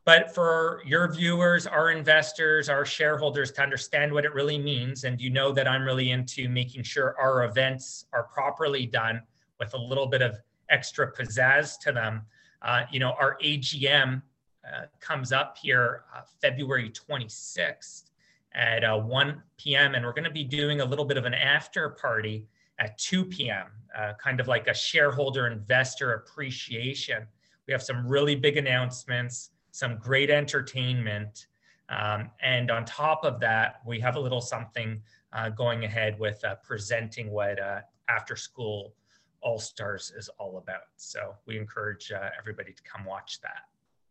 But 0.05 0.35
for 0.35 0.83
your 0.85 1.13
viewers, 1.13 1.67
our 1.67 1.91
investors, 1.91 2.69
our 2.69 2.85
shareholders 2.85 3.53
to 3.53 3.63
understand 3.63 4.13
what 4.13 4.25
it 4.25 4.35
really 4.35 4.59
means, 4.59 5.05
and 5.05 5.21
you 5.21 5.31
know 5.31 5.53
that 5.53 5.69
I'm 5.69 5.85
really 5.85 6.11
into 6.11 6.49
making 6.49 6.83
sure 6.83 7.15
our 7.21 7.45
events 7.45 8.07
are 8.13 8.25
properly 8.25 8.85
done 8.85 9.23
with 9.61 9.75
a 9.75 9.79
little 9.79 10.07
bit 10.07 10.21
of 10.21 10.37
extra 10.71 11.13
pizzazz 11.13 11.79
to 11.81 11.93
them. 11.93 12.23
Uh, 12.63 12.83
you 12.91 12.99
know, 12.99 13.13
our 13.13 13.39
AGM 13.45 14.23
uh, 14.67 14.87
comes 14.99 15.31
up 15.31 15.57
here 15.59 16.03
uh, 16.17 16.23
February 16.41 16.91
26th 16.91 18.11
at 18.55 18.83
uh, 18.83 18.99
1 18.99 19.41
p.m., 19.57 19.95
and 19.95 20.05
we're 20.05 20.13
going 20.13 20.25
to 20.25 20.31
be 20.31 20.45
doing 20.45 20.81
a 20.81 20.85
little 20.85 21.05
bit 21.05 21.17
of 21.17 21.27
an 21.27 21.35
after 21.35 21.91
party 21.91 22.49
at 22.81 22.99
2 22.99 23.25
p.m., 23.27 23.67
uh, 23.97 24.15
kind 24.21 24.41
of 24.41 24.49
like 24.49 24.67
a 24.67 24.75
shareholder 24.75 25.47
investor 25.47 26.15
appreciation. 26.15 27.25
We 27.69 27.73
have 27.73 27.83
some 27.83 28.07
really 28.07 28.35
big 28.35 28.57
announcements 28.57 29.51
some 29.73 29.99
great 29.99 30.31
entertainment. 30.31 31.47
Um, 31.89 32.31
and 32.43 32.71
on 32.71 32.85
top 32.85 33.25
of 33.25 33.41
that, 33.41 33.81
we 33.85 33.99
have 34.01 34.17
a 34.17 34.21
little 34.21 34.41
something 34.41 35.03
uh, 35.33 35.49
going 35.51 35.85
ahead 35.85 36.19
with 36.19 36.43
uh, 36.45 36.55
presenting 36.63 37.31
what 37.31 37.61
uh, 37.61 37.81
After 38.09 38.37
School 38.37 38.95
All 39.41 39.59
Stars 39.59 40.13
is 40.17 40.31
all 40.39 40.59
about. 40.59 40.83
So 40.97 41.35
we 41.47 41.59
encourage 41.59 42.13
uh, 42.13 42.31
everybody 42.39 42.73
to 42.73 42.83
come 42.85 43.05
watch 43.05 43.41
that. 43.41 43.65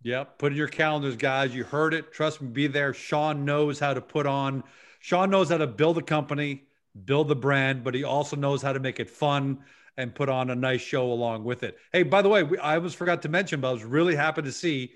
Yep. 0.04 0.40
Put 0.40 0.52
in 0.52 0.58
your 0.58 0.68
calendars, 0.68 1.16
guys. 1.16 1.54
You 1.54 1.64
heard 1.64 1.94
it. 1.94 2.12
Trust 2.12 2.42
me, 2.42 2.50
be 2.50 2.68
there. 2.68 2.94
Sean 2.94 3.46
knows 3.46 3.80
how 3.80 3.94
to 3.94 4.02
put 4.02 4.26
on, 4.26 4.64
Sean 5.00 5.30
knows 5.30 5.50
how 5.50 5.58
to 5.58 5.68
build 5.68 5.98
a 5.98 6.02
company, 6.02 6.64
build 7.06 7.28
the 7.28 7.36
brand, 7.36 7.84
but 7.84 7.94
he 7.94 8.04
also 8.04 8.36
knows 8.36 8.62
how 8.62 8.74
to 8.74 8.80
make 8.80 9.00
it 9.00 9.10
fun 9.10 9.60
and 9.98 10.14
put 10.16 10.30
on 10.30 10.50
a 10.50 10.56
nice 10.56 10.82
show 10.82 11.12
along 11.12 11.44
with 11.44 11.64
it. 11.64 11.78
Hey, 11.92 12.04
by 12.04 12.22
the 12.22 12.30
way, 12.30 12.44
we, 12.44 12.58
I 12.58 12.76
almost 12.76 12.96
forgot 12.96 13.22
to 13.24 13.30
mention, 13.30 13.62
but 13.62 13.70
I 13.70 13.74
was 13.74 13.84
really 13.84 14.16
happy 14.16 14.42
to 14.42 14.52
see 14.52 14.94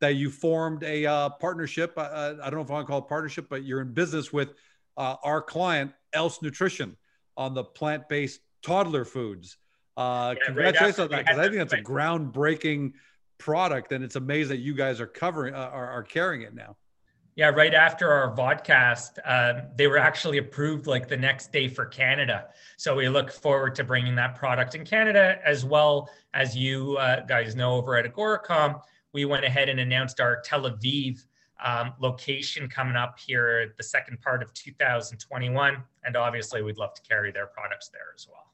that 0.00 0.14
you 0.14 0.30
formed 0.30 0.82
a 0.84 1.06
uh, 1.06 1.28
partnership. 1.30 1.94
Uh, 1.96 2.02
uh, 2.02 2.36
I 2.42 2.50
don't 2.50 2.58
know 2.58 2.64
if 2.64 2.70
I 2.70 2.74
want 2.74 2.86
to 2.86 2.90
call 2.90 2.98
it 3.00 3.08
partnership, 3.08 3.46
but 3.48 3.64
you're 3.64 3.80
in 3.80 3.92
business 3.92 4.32
with 4.32 4.54
uh, 4.96 5.16
our 5.22 5.42
client, 5.42 5.92
Else 6.12 6.42
Nutrition, 6.42 6.96
on 7.36 7.54
the 7.54 7.64
plant 7.64 8.08
based 8.08 8.40
toddler 8.62 9.04
foods. 9.04 9.56
Uh, 9.96 10.34
yeah, 10.36 10.46
congratulations 10.46 10.98
on 11.00 11.08
that 11.08 11.24
because 11.24 11.38
I 11.38 11.44
think 11.44 11.56
that's 11.56 11.72
a 11.72 11.82
groundbreaking 11.82 12.92
product, 13.38 13.92
and 13.92 14.04
it's 14.04 14.16
amazing 14.16 14.56
that 14.56 14.62
you 14.62 14.74
guys 14.74 15.00
are 15.00 15.06
covering 15.06 15.54
uh, 15.54 15.70
are, 15.72 15.90
are 15.90 16.02
carrying 16.02 16.42
it 16.42 16.54
now. 16.54 16.76
Yeah, 17.34 17.50
right 17.50 17.72
after 17.72 18.10
our 18.10 18.34
vodcast, 18.34 19.18
uh, 19.24 19.66
they 19.76 19.86
were 19.86 19.98
actually 19.98 20.38
approved 20.38 20.88
like 20.88 21.06
the 21.06 21.16
next 21.16 21.52
day 21.52 21.68
for 21.68 21.86
Canada. 21.86 22.48
So 22.76 22.96
we 22.96 23.08
look 23.08 23.30
forward 23.30 23.76
to 23.76 23.84
bringing 23.84 24.16
that 24.16 24.34
product 24.34 24.74
in 24.74 24.84
Canada, 24.84 25.38
as 25.44 25.64
well 25.64 26.10
as 26.34 26.56
you 26.56 26.96
uh, 26.96 27.20
guys 27.26 27.54
know 27.54 27.74
over 27.74 27.96
at 27.96 28.12
Agoracom 28.12 28.80
we 29.12 29.24
went 29.24 29.44
ahead 29.44 29.68
and 29.68 29.80
announced 29.80 30.20
our 30.20 30.40
Tel 30.40 30.62
Aviv 30.62 31.24
um, 31.64 31.92
location 31.98 32.68
coming 32.68 32.96
up 32.96 33.18
here 33.18 33.72
the 33.76 33.82
second 33.82 34.20
part 34.20 34.42
of 34.42 34.52
2021. 34.54 35.82
And 36.04 36.16
obviously, 36.16 36.62
we'd 36.62 36.78
love 36.78 36.94
to 36.94 37.02
carry 37.02 37.32
their 37.32 37.46
products 37.46 37.88
there 37.88 38.12
as 38.14 38.26
well. 38.28 38.44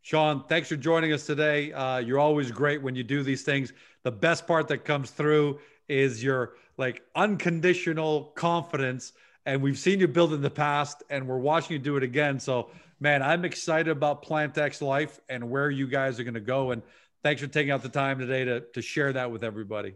Sean, 0.00 0.44
thanks 0.48 0.68
for 0.68 0.76
joining 0.76 1.12
us 1.12 1.26
today. 1.26 1.72
Uh, 1.72 1.98
you're 1.98 2.18
always 2.18 2.50
great 2.50 2.82
when 2.82 2.96
you 2.96 3.04
do 3.04 3.22
these 3.22 3.42
things. 3.42 3.72
The 4.02 4.10
best 4.10 4.46
part 4.46 4.66
that 4.68 4.84
comes 4.84 5.10
through 5.10 5.60
is 5.88 6.22
your 6.22 6.54
like 6.76 7.02
unconditional 7.14 8.32
confidence. 8.34 9.12
And 9.46 9.62
we've 9.62 9.78
seen 9.78 10.00
you 10.00 10.08
build 10.08 10.32
in 10.32 10.40
the 10.40 10.50
past, 10.50 11.02
and 11.10 11.28
we're 11.28 11.38
watching 11.38 11.74
you 11.74 11.78
do 11.78 11.96
it 11.96 12.02
again. 12.02 12.38
So, 12.40 12.70
man, 13.00 13.22
I'm 13.22 13.44
excited 13.44 13.90
about 13.90 14.24
PlantX 14.24 14.80
Life 14.80 15.20
and 15.28 15.50
where 15.50 15.70
you 15.70 15.86
guys 15.86 16.18
are 16.18 16.24
going 16.24 16.34
to 16.34 16.40
go. 16.40 16.70
And 16.70 16.82
thanks 17.22 17.40
for 17.40 17.48
taking 17.48 17.70
out 17.70 17.82
the 17.82 17.88
time 17.88 18.18
today 18.18 18.44
to, 18.44 18.60
to 18.60 18.82
share 18.82 19.12
that 19.12 19.30
with 19.30 19.44
everybody. 19.44 19.94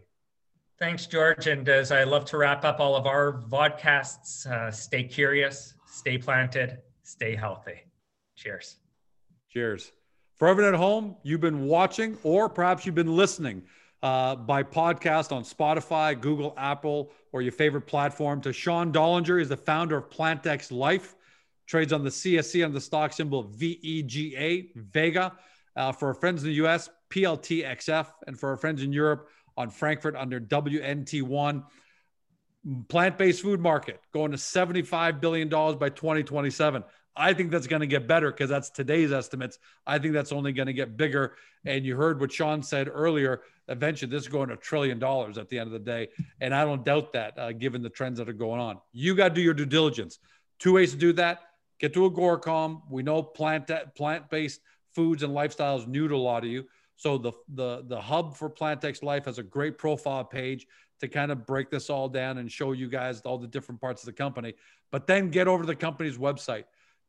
Thanks, 0.79 1.07
George. 1.07 1.47
And 1.47 1.67
as 1.67 1.91
I 1.91 2.03
love 2.03 2.25
to 2.25 2.37
wrap 2.37 2.63
up 2.63 2.79
all 2.79 2.95
of 2.95 3.07
our 3.07 3.41
vodcasts, 3.49 4.45
uh, 4.45 4.69
stay 4.71 5.03
curious, 5.03 5.73
stay 5.87 6.17
planted, 6.17 6.77
stay 7.01 7.35
healthy. 7.35 7.81
Cheers. 8.35 8.77
Cheers. 9.49 9.91
For 10.35 10.47
everyone 10.47 10.75
at 10.75 10.77
home, 10.77 11.15
you've 11.23 11.41
been 11.41 11.65
watching 11.65 12.15
or 12.21 12.47
perhaps 12.47 12.85
you've 12.85 12.93
been 12.93 13.15
listening 13.15 13.63
uh, 14.03 14.35
by 14.35 14.61
podcast 14.61 15.31
on 15.31 15.43
Spotify, 15.43 16.19
Google, 16.19 16.53
Apple, 16.57 17.11
or 17.31 17.41
your 17.41 17.51
favorite 17.51 17.87
platform 17.87 18.39
to 18.41 18.53
Sean 18.53 18.91
Dollinger. 18.93 19.41
is 19.41 19.49
the 19.49 19.57
founder 19.57 19.97
of 19.97 20.09
PlantX 20.11 20.71
Life, 20.71 21.15
trades 21.65 21.91
on 21.91 22.03
the 22.03 22.11
CSE 22.11 22.63
on 22.63 22.71
the 22.71 22.81
stock 22.81 23.13
symbol 23.13 23.43
VEGA, 23.43 24.69
Vega. 24.75 25.33
Uh, 25.75 25.91
for 25.91 26.07
our 26.07 26.13
friends 26.13 26.43
in 26.43 26.49
the 26.49 26.55
US, 26.65 26.89
PLTXF, 27.09 28.07
and 28.27 28.39
for 28.39 28.49
our 28.49 28.57
friends 28.57 28.83
in 28.83 28.91
Europe 28.93 29.29
on 29.55 29.69
Frankfurt 29.69 30.15
under 30.15 30.39
WNT1. 30.39 31.63
Plant 32.89 33.17
based 33.17 33.41
food 33.41 33.61
market 33.61 34.01
going 34.13 34.31
to 34.31 34.37
$75 34.37 35.21
billion 35.21 35.47
by 35.47 35.89
2027. 35.89 36.83
I 37.15 37.33
think 37.33 37.49
that's 37.49 37.65
going 37.65 37.79
to 37.79 37.87
get 37.87 38.07
better 38.07 38.29
because 38.29 38.49
that's 38.49 38.69
today's 38.69 39.11
estimates. 39.11 39.57
I 39.87 39.97
think 39.97 40.13
that's 40.13 40.31
only 40.31 40.51
going 40.51 40.67
to 40.67 40.73
get 40.73 40.97
bigger. 40.97 41.35
And 41.65 41.85
you 41.85 41.95
heard 41.95 42.19
what 42.19 42.31
Sean 42.31 42.61
said 42.61 42.89
earlier. 42.91 43.41
Eventually, 43.67 44.11
this 44.11 44.23
is 44.23 44.29
going 44.29 44.49
to 44.49 44.53
a 44.53 44.57
trillion 44.57 44.99
dollars 44.99 45.37
at 45.37 45.49
the 45.49 45.57
end 45.57 45.67
of 45.67 45.73
the 45.73 45.79
day. 45.79 46.09
And 46.41 46.53
I 46.53 46.63
don't 46.63 46.85
doubt 46.85 47.13
that 47.13 47.37
uh, 47.39 47.53
given 47.53 47.81
the 47.81 47.89
trends 47.89 48.19
that 48.19 48.29
are 48.29 48.33
going 48.33 48.61
on. 48.61 48.79
You 48.91 49.15
got 49.15 49.29
to 49.29 49.33
do 49.33 49.41
your 49.41 49.55
due 49.55 49.65
diligence. 49.65 50.19
Two 50.59 50.73
ways 50.73 50.91
to 50.91 50.97
do 50.97 51.13
that 51.13 51.41
get 51.79 51.93
to 51.93 52.09
Agoracom. 52.09 52.81
We 52.89 53.03
know 53.03 53.21
plant 53.23 53.71
plant 53.95 54.29
based 54.29 54.61
foods 54.93 55.23
and 55.23 55.33
lifestyles 55.33 55.87
new 55.87 56.07
to 56.07 56.15
a 56.15 56.17
lot 56.17 56.43
of 56.43 56.49
you. 56.49 56.65
So 56.97 57.17
the 57.17 57.31
the 57.53 57.83
the 57.87 58.01
hub 58.01 58.35
for 58.35 58.49
PlantX 58.49 59.01
Life 59.01 59.25
has 59.25 59.37
a 59.37 59.43
great 59.43 59.77
profile 59.77 60.25
page 60.25 60.67
to 60.99 61.07
kind 61.07 61.31
of 61.31 61.45
break 61.45 61.69
this 61.69 61.89
all 61.89 62.09
down 62.09 62.39
and 62.39 62.51
show 62.51 62.71
you 62.71 62.89
guys 62.89 63.21
all 63.21 63.37
the 63.37 63.47
different 63.47 63.79
parts 63.79 64.01
of 64.01 64.07
the 64.07 64.13
company. 64.13 64.53
But 64.91 65.07
then 65.07 65.29
get 65.29 65.47
over 65.47 65.63
to 65.63 65.67
the 65.67 65.75
company's 65.75 66.17
website. 66.17 66.65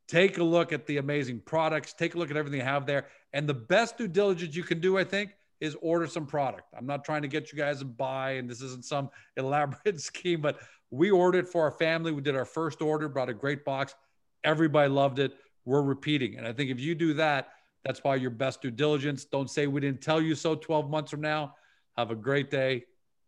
Take 0.07 0.37
a 0.37 0.43
look 0.43 0.71
at 0.71 0.85
the 0.85 0.97
amazing 0.97 1.41
products. 1.41 1.93
Take 1.93 2.15
a 2.15 2.17
look 2.17 2.31
at 2.31 2.37
everything 2.37 2.59
you 2.59 2.65
have 2.65 2.85
there. 2.85 3.07
And 3.33 3.47
the 3.47 3.53
best 3.53 3.97
due 3.97 4.07
diligence 4.07 4.55
you 4.55 4.63
can 4.63 4.79
do, 4.79 4.97
I 4.97 5.03
think, 5.03 5.31
is 5.59 5.75
order 5.81 6.07
some 6.07 6.25
product. 6.25 6.63
I'm 6.77 6.85
not 6.85 7.03
trying 7.03 7.21
to 7.23 7.27
get 7.27 7.51
you 7.51 7.57
guys 7.57 7.79
to 7.79 7.85
buy, 7.85 8.31
and 8.31 8.49
this 8.49 8.61
isn't 8.61 8.85
some 8.85 9.09
elaborate 9.37 9.99
scheme, 9.99 10.41
but 10.41 10.59
we 10.91 11.11
ordered 11.11 11.47
for 11.47 11.63
our 11.63 11.71
family. 11.71 12.11
We 12.11 12.21
did 12.21 12.35
our 12.35 12.45
first 12.45 12.81
order, 12.81 13.09
brought 13.09 13.29
a 13.29 13.33
great 13.33 13.65
box. 13.65 13.95
Everybody 14.43 14.89
loved 14.89 15.19
it. 15.19 15.33
We're 15.65 15.81
repeating. 15.81 16.37
And 16.37 16.47
I 16.47 16.53
think 16.53 16.71
if 16.71 16.79
you 16.79 16.95
do 16.95 17.13
that, 17.15 17.49
that's 17.83 18.03
why 18.03 18.15
your 18.15 18.31
best 18.31 18.61
due 18.61 18.71
diligence. 18.71 19.25
Don't 19.25 19.49
say 19.49 19.67
we 19.67 19.81
didn't 19.81 20.01
tell 20.01 20.21
you 20.21 20.35
so 20.35 20.55
12 20.55 20.89
months 20.89 21.11
from 21.11 21.21
now. 21.21 21.55
Have 21.97 22.11
a 22.11 22.15
great 22.15 22.51
day. 22.51 22.83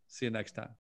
See 0.07 0.25
you 0.25 0.31
next 0.31 0.53
time. 0.53 0.80